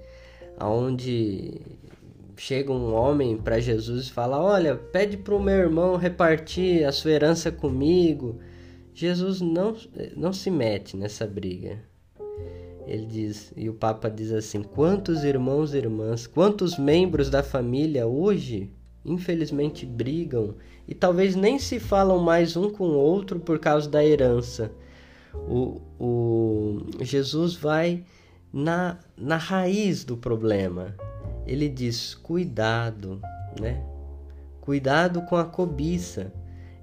aonde 0.59 1.59
chega 2.37 2.71
um 2.71 2.93
homem 2.93 3.37
para 3.37 3.59
Jesus 3.59 4.07
e 4.07 4.11
fala: 4.11 4.39
"Olha, 4.39 4.75
pede 4.75 5.17
para 5.17 5.35
o 5.35 5.41
meu 5.41 5.55
irmão 5.55 5.95
repartir 5.95 6.83
a 6.85 6.91
sua 6.91 7.11
herança 7.11 7.51
comigo". 7.51 8.39
Jesus 8.93 9.41
não 9.41 9.75
não 10.15 10.33
se 10.33 10.51
mete 10.51 10.97
nessa 10.97 11.25
briga. 11.25 11.79
Ele 12.85 13.05
diz, 13.05 13.53
e 13.55 13.69
o 13.69 13.73
Papa 13.73 14.09
diz 14.09 14.31
assim: 14.31 14.63
quantos 14.63 15.23
irmãos 15.23 15.73
e 15.73 15.77
irmãs, 15.77 16.27
quantos 16.27 16.77
membros 16.77 17.29
da 17.29 17.43
família 17.43 18.07
hoje, 18.07 18.69
infelizmente, 19.05 19.85
brigam 19.85 20.55
e 20.87 20.93
talvez 20.93 21.35
nem 21.35 21.57
se 21.59 21.79
falam 21.79 22.19
mais 22.19 22.57
um 22.57 22.69
com 22.69 22.85
o 22.89 22.97
outro 22.97 23.39
por 23.39 23.59
causa 23.59 23.89
da 23.89 24.03
herança. 24.03 24.71
O, 25.33 25.81
o 25.97 26.81
Jesus 26.99 27.55
vai 27.55 28.03
na, 28.51 28.99
na 29.15 29.37
raiz 29.37 30.03
do 30.03 30.17
problema. 30.17 30.95
Ele 31.45 31.69
diz: 31.69 32.13
cuidado, 32.13 33.21
né? 33.59 33.85
Cuidado 34.59 35.21
com 35.23 35.35
a 35.35 35.45
cobiça. 35.45 36.33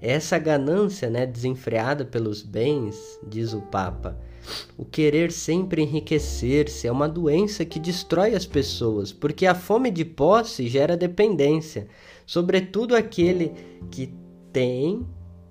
Essa 0.00 0.38
ganância, 0.38 1.10
né, 1.10 1.26
desenfreada 1.26 2.04
pelos 2.04 2.42
bens, 2.42 3.18
diz 3.26 3.52
o 3.52 3.60
Papa, 3.60 4.18
o 4.76 4.84
querer 4.84 5.32
sempre 5.32 5.82
enriquecer-se 5.82 6.86
é 6.86 6.92
uma 6.92 7.08
doença 7.08 7.64
que 7.64 7.78
destrói 7.78 8.34
as 8.34 8.46
pessoas, 8.46 9.12
porque 9.12 9.46
a 9.46 9.54
fome 9.54 9.90
de 9.90 10.04
posse 10.04 10.68
gera 10.68 10.96
dependência. 10.96 11.88
Sobretudo 12.24 12.94
aquele 12.94 13.52
que 13.90 14.14
tem 14.52 15.06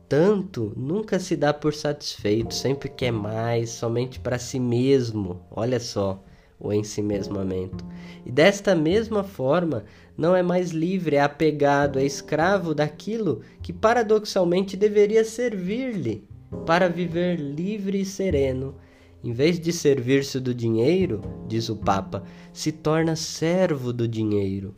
tanto 0.07 0.71
nunca 0.77 1.19
se 1.19 1.35
dá 1.35 1.53
por 1.53 1.73
satisfeito, 1.73 2.53
sempre 2.53 2.89
quer 2.89 3.11
mais, 3.11 3.71
somente 3.71 4.19
para 4.19 4.39
si 4.39 4.59
mesmo. 4.59 5.41
Olha 5.51 5.79
só 5.79 6.23
o 6.59 6.73
ensimesmamento. 6.73 7.85
E 8.25 8.31
desta 8.31 8.73
mesma 8.73 9.23
forma, 9.23 9.83
não 10.18 10.36
é 10.36 10.41
mais 10.41 10.72
livre, 10.72 11.15
é 11.15 11.22
apegado, 11.22 11.99
é 11.99 12.05
escravo 12.05 12.74
daquilo 12.74 13.41
que 13.61 13.72
paradoxalmente 13.72 14.76
deveria 14.76 15.24
servir-lhe 15.24 16.24
para 16.65 16.89
viver 16.89 17.39
livre 17.39 18.01
e 18.01 18.05
sereno 18.05 18.76
em 19.24 19.34
vez 19.34 19.59
de 19.59 19.74
servir-se 19.74 20.39
do 20.39 20.53
dinheiro, 20.53 21.22
diz 21.47 21.70
o 21.70 21.76
Papa, 21.76 22.24
se 22.53 22.72
torna 22.72 23.15
servo 23.15 23.91
do 23.91 24.07
dinheiro. 24.07 24.76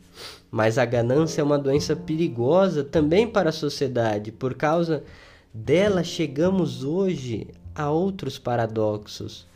Mas 0.50 0.78
a 0.78 0.84
ganância 0.84 1.40
é 1.40 1.44
uma 1.44 1.58
doença 1.58 1.94
perigosa 1.94 2.82
também 2.82 3.28
para 3.28 3.50
a 3.50 3.52
sociedade. 3.52 4.32
Por 4.32 4.54
causa 4.54 5.04
dela, 5.52 6.02
chegamos 6.02 6.82
hoje 6.82 7.48
a 7.74 7.90
outros 7.90 8.38
paradoxos. 8.38 9.46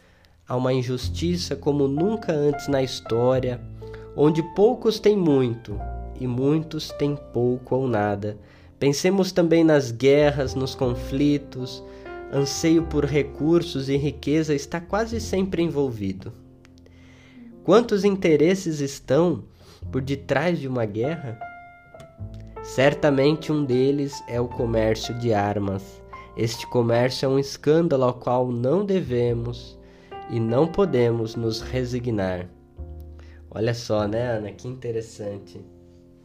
A 0.47 0.55
uma 0.55 0.73
injustiça 0.73 1.57
como 1.57 1.89
nunca 1.89 2.33
antes 2.33 2.69
na 2.69 2.83
história, 2.83 3.61
onde 4.17 4.43
poucos 4.55 4.99
têm 4.99 5.17
muito 5.17 5.79
e 6.21 6.27
muitos 6.27 6.91
têm 6.93 7.17
pouco 7.33 7.75
ou 7.75 7.89
nada. 7.89 8.39
Pensemos 8.79 9.33
também 9.33 9.65
nas 9.65 9.91
guerras, 9.91 10.55
nos 10.55 10.75
conflitos, 10.75 11.83
anseio 12.33 12.85
por 12.85 13.05
recursos 13.05 13.89
e 13.89 13.97
riqueza 13.97 14.55
está 14.55 14.81
quase 14.81 15.21
sempre 15.21 15.63
envolvido. 15.63 16.33
Quantos 17.63 18.05
interesses 18.05 18.81
estão 18.81 19.45
por 19.91 20.03
detrás 20.03 20.59
de 20.59 20.69
uma 20.69 20.85
guerra? 20.85 21.39
Certamente 22.63 23.53
um 23.53 23.65
deles 23.65 24.23
é 24.29 24.41
o 24.41 24.49
comércio 24.49 25.15
de 25.15 25.33
armas. 25.33 26.03
Este 26.37 26.67
comércio 26.67 27.27
é 27.27 27.29
um 27.29 27.39
escândalo 27.39 28.05
ao 28.05 28.15
qual 28.15 28.51
não 28.51 28.85
devemos 28.85 29.79
e 30.31 30.41
não 30.41 30.67
podemos 30.67 31.37
nos 31.37 31.61
resignar. 31.61 32.49
Olha 33.55 33.73
só, 33.73 34.09
né, 34.09 34.37
Ana? 34.37 34.51
Que 34.51 34.67
interessante. 34.67 35.65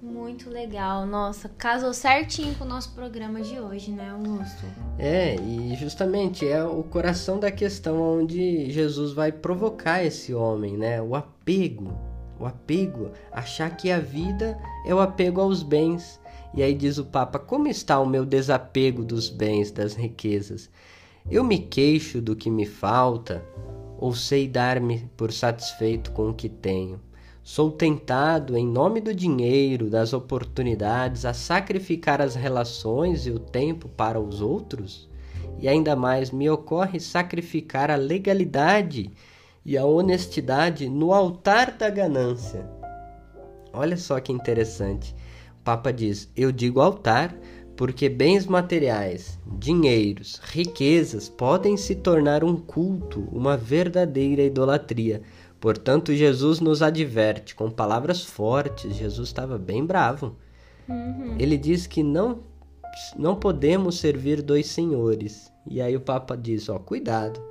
Muito 0.02 0.50
legal. 0.50 1.06
Nossa, 1.06 1.48
casou 1.48 1.94
certinho 1.94 2.56
com 2.56 2.64
o 2.64 2.68
nosso 2.68 2.92
programa 2.96 3.42
de 3.42 3.60
hoje, 3.60 3.92
né, 3.92 4.10
Augusto? 4.10 4.66
É, 4.98 5.36
e 5.36 5.76
justamente 5.76 6.48
é 6.48 6.64
o 6.64 6.82
coração 6.82 7.40
da 7.40 7.52
questão 7.52 8.02
onde 8.02 8.72
Jesus 8.72 9.14
vai 9.14 9.32
provocar 9.32 10.04
esse 10.04 10.34
homem, 10.34 10.76
né? 10.76 11.00
O 11.02 11.16
apego. 11.16 11.94
O 12.40 12.46
apego. 12.46 13.12
Achar 13.32 13.76
que 13.78 13.92
a 13.92 14.00
vida 14.00 14.58
é 14.84 14.96
o 14.96 15.00
apego 15.00 15.40
aos 15.40 15.62
bens. 15.62 16.20
E 16.56 16.64
aí 16.64 16.74
diz 16.74 16.98
o 16.98 17.06
Papa: 17.06 17.38
Como 17.38 17.68
está 17.68 18.00
o 18.00 18.08
meu 18.08 18.26
desapego 18.26 19.04
dos 19.04 19.30
bens, 19.30 19.70
das 19.70 19.94
riquezas? 19.94 20.70
Eu 21.30 21.44
me 21.44 21.60
queixo 21.60 22.22
do 22.22 22.36
que 22.36 22.50
me 22.50 22.66
falta 22.66 23.46
ou 24.00 24.16
sei 24.16 24.48
dar-me 24.48 25.12
por 25.16 25.32
satisfeito 25.32 26.12
com 26.12 26.30
o 26.30 26.34
que 26.34 26.50
tenho? 26.50 27.09
Sou 27.52 27.72
tentado, 27.72 28.56
em 28.56 28.64
nome 28.64 29.02
do 29.02 29.12
dinheiro, 29.12 29.90
das 29.90 30.14
oportunidades, 30.14 31.26
a 31.26 31.34
sacrificar 31.34 32.22
as 32.22 32.36
relações 32.36 33.26
e 33.26 33.32
o 33.32 33.40
tempo 33.40 33.90
para 33.90 34.20
os 34.20 34.40
outros? 34.40 35.10
E 35.58 35.68
ainda 35.68 35.96
mais, 35.96 36.30
me 36.30 36.48
ocorre 36.48 37.00
sacrificar 37.00 37.90
a 37.90 37.96
legalidade 37.96 39.10
e 39.66 39.76
a 39.76 39.84
honestidade 39.84 40.88
no 40.88 41.12
altar 41.12 41.72
da 41.72 41.90
ganância. 41.90 42.70
Olha 43.74 43.98
só 43.98 44.20
que 44.20 44.32
interessante. 44.32 45.16
O 45.60 45.64
Papa 45.64 45.92
diz: 45.92 46.32
Eu 46.36 46.52
digo 46.52 46.80
altar 46.80 47.36
porque 47.76 48.10
bens 48.10 48.46
materiais, 48.46 49.40
dinheiros, 49.58 50.40
riquezas 50.44 51.28
podem 51.28 51.78
se 51.78 51.96
tornar 51.96 52.44
um 52.44 52.56
culto, 52.56 53.28
uma 53.32 53.58
verdadeira 53.58 54.44
idolatria 54.44 55.24
Portanto, 55.60 56.14
Jesus 56.14 56.60
nos 56.60 56.82
adverte 56.82 57.54
com 57.54 57.70
palavras 57.70 58.24
fortes. 58.24 58.96
Jesus 58.96 59.28
estava 59.28 59.58
bem 59.58 59.86
bravo. 59.86 60.36
Uhum. 60.88 61.36
Ele 61.38 61.58
diz 61.58 61.86
que 61.86 62.02
não, 62.02 62.40
não 63.18 63.36
podemos 63.36 64.00
servir 64.00 64.42
dois 64.42 64.68
senhores. 64.68 65.52
E 65.68 65.82
aí 65.82 65.96
o 65.96 66.02
Papa 66.02 66.36
diz: 66.36 66.70
ó, 66.70 66.80
cuidado. 66.80 67.42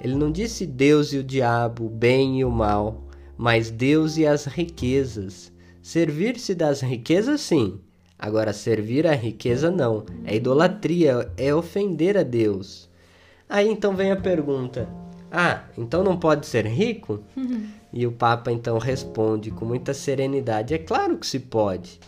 Ele 0.00 0.14
não 0.14 0.30
disse 0.30 0.66
Deus 0.66 1.12
e 1.12 1.18
o 1.18 1.24
diabo, 1.24 1.86
o 1.86 1.90
bem 1.90 2.40
e 2.40 2.44
o 2.44 2.50
mal, 2.50 3.02
mas 3.36 3.70
Deus 3.70 4.16
e 4.16 4.26
as 4.26 4.44
riquezas. 4.44 5.52
Servir-se 5.82 6.54
das 6.54 6.80
riquezas, 6.80 7.40
sim. 7.40 7.80
Agora, 8.18 8.52
servir 8.52 9.06
a 9.06 9.14
riqueza, 9.14 9.70
não. 9.70 10.04
É 10.24 10.36
idolatria, 10.36 11.30
é 11.36 11.54
ofender 11.54 12.16
a 12.16 12.22
Deus. 12.22 12.90
Aí 13.48 13.70
então 13.70 13.94
vem 13.94 14.10
a 14.10 14.16
pergunta: 14.16 14.88
ah, 15.30 15.64
então 15.76 16.02
não 16.02 16.16
pode 16.16 16.46
ser 16.46 16.66
rico? 16.66 17.22
e 17.92 18.06
o 18.06 18.12
Papa 18.12 18.52
então 18.52 18.78
responde 18.78 19.50
com 19.50 19.64
muita 19.64 19.94
serenidade: 19.94 20.74
É 20.74 20.78
claro 20.78 21.16
que 21.16 21.26
se 21.26 21.40
pode. 21.40 21.98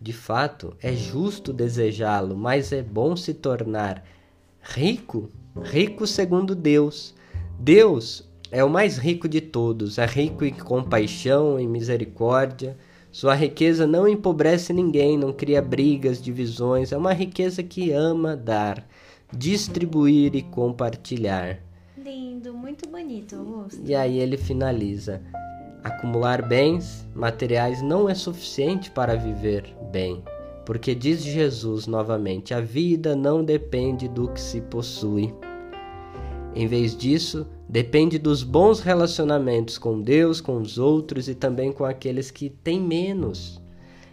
De 0.00 0.12
fato, 0.12 0.76
é 0.82 0.92
justo 0.92 1.52
desejá-lo, 1.52 2.36
mas 2.36 2.72
é 2.72 2.82
bom 2.82 3.14
se 3.14 3.32
tornar 3.32 4.02
rico, 4.60 5.30
rico 5.62 6.08
segundo 6.08 6.56
Deus. 6.56 7.14
Deus 7.56 8.28
é 8.50 8.64
o 8.64 8.68
mais 8.68 8.98
rico 8.98 9.28
de 9.28 9.40
todos, 9.40 9.98
é 9.98 10.06
rico 10.06 10.44
em 10.44 10.52
compaixão 10.52 11.60
e 11.60 11.68
misericórdia. 11.68 12.76
Sua 13.12 13.34
riqueza 13.34 13.86
não 13.86 14.08
empobrece 14.08 14.72
ninguém, 14.72 15.16
não 15.16 15.32
cria 15.32 15.62
brigas, 15.62 16.20
divisões, 16.20 16.90
é 16.90 16.96
uma 16.96 17.12
riqueza 17.12 17.62
que 17.62 17.92
ama 17.92 18.36
dar, 18.36 18.84
distribuir 19.32 20.34
e 20.34 20.42
compartilhar. 20.42 21.60
Lindo, 22.04 22.52
muito 22.52 22.88
bonito, 22.88 23.36
Augusto. 23.36 23.80
E 23.84 23.94
aí 23.94 24.18
ele 24.18 24.36
finaliza: 24.36 25.22
acumular 25.84 26.42
bens 26.42 27.06
materiais 27.14 27.80
não 27.80 28.08
é 28.08 28.14
suficiente 28.14 28.90
para 28.90 29.14
viver 29.14 29.72
bem. 29.92 30.20
Porque 30.66 30.96
diz 30.96 31.22
Jesus 31.22 31.86
novamente: 31.86 32.52
a 32.52 32.60
vida 32.60 33.14
não 33.14 33.44
depende 33.44 34.08
do 34.08 34.28
que 34.28 34.40
se 34.40 34.60
possui. 34.60 35.32
Em 36.56 36.66
vez 36.66 36.96
disso, 36.96 37.46
depende 37.68 38.18
dos 38.18 38.42
bons 38.42 38.80
relacionamentos 38.80 39.78
com 39.78 40.00
Deus, 40.00 40.40
com 40.40 40.56
os 40.56 40.78
outros 40.78 41.28
e 41.28 41.36
também 41.36 41.72
com 41.72 41.84
aqueles 41.84 42.32
que 42.32 42.50
têm 42.50 42.80
menos. 42.80 43.62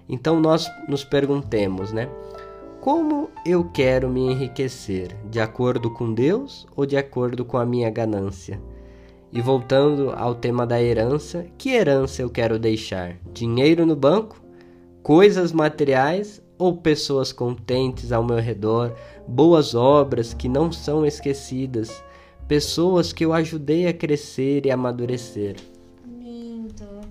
Então 0.08 0.40
nós 0.40 0.68
nos 0.88 1.04
perguntemos, 1.04 1.92
né? 1.92 2.08
Como 2.82 3.30
eu 3.45 3.65
quero 3.65 4.07
me 4.07 4.21
enriquecer? 4.21 5.13
De 5.30 5.41
acordo 5.41 5.91
com 5.91 6.13
Deus 6.13 6.65
ou 6.77 6.86
de 6.86 6.95
acordo 6.95 7.43
com 7.43 7.57
a 7.57 7.65
minha 7.65 7.89
ganância? 7.89 8.57
E 9.34 9.41
voltando 9.41 10.11
ao 10.11 10.34
tema 10.34 10.65
da 10.65 10.82
herança, 10.82 11.45
que 11.57 11.71
herança 11.71 12.21
eu 12.21 12.30
quero 12.30 12.57
deixar? 12.57 13.17
Dinheiro 13.34 13.86
no 13.86 13.97
banco? 13.97 14.41
Coisas 15.03 15.51
materiais 15.51 16.41
ou 16.57 16.77
pessoas 16.77 17.34
contentes 17.34 18.13
ao 18.13 18.23
meu 18.23 18.38
redor? 18.38 18.95
Boas 19.27 19.75
obras 19.75 20.34
que 20.34 20.47
não 20.47 20.71
são 20.71 21.05
esquecidas? 21.05 22.01
Pessoas 22.47 23.11
que 23.11 23.25
eu 23.25 23.34
ajudei 23.34 23.88
a 23.88 23.93
crescer 23.93 24.65
e 24.65 24.71
amadurecer? 24.71 25.57
Lindo. 26.07 27.01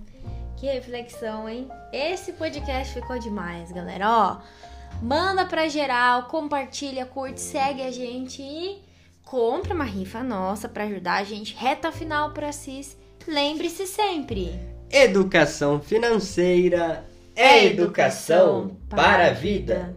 Que 0.56 0.66
reflexão, 0.66 1.46
hein? 1.46 1.68
Esse 1.92 2.32
podcast 2.32 2.94
ficou 2.94 3.18
demais, 3.18 3.70
galera. 3.70 4.10
Ó, 4.10 4.38
manda 5.03 5.44
pra 5.44 5.68
geral, 5.68 6.24
compartilha, 6.24 7.07
curte, 7.07 7.40
segue 7.40 7.82
a 7.82 7.90
gente 7.90 8.42
e 8.42 8.82
compra 9.24 9.74
uma 9.74 9.84
rifa 9.84 10.22
nossa 10.22 10.68
para 10.68 10.84
ajudar 10.84 11.16
a 11.16 11.24
gente. 11.24 11.55
Reta 11.55 11.92
final 11.92 12.32
para 12.32 12.53
CIS. 12.53 12.96
Lembre-se 13.26 13.86
sempre: 13.86 14.59
educação 14.90 15.80
financeira 15.80 17.05
é 17.36 17.64
educação 17.64 18.76
para 18.88 19.28
a 19.28 19.32
vida. 19.32 19.94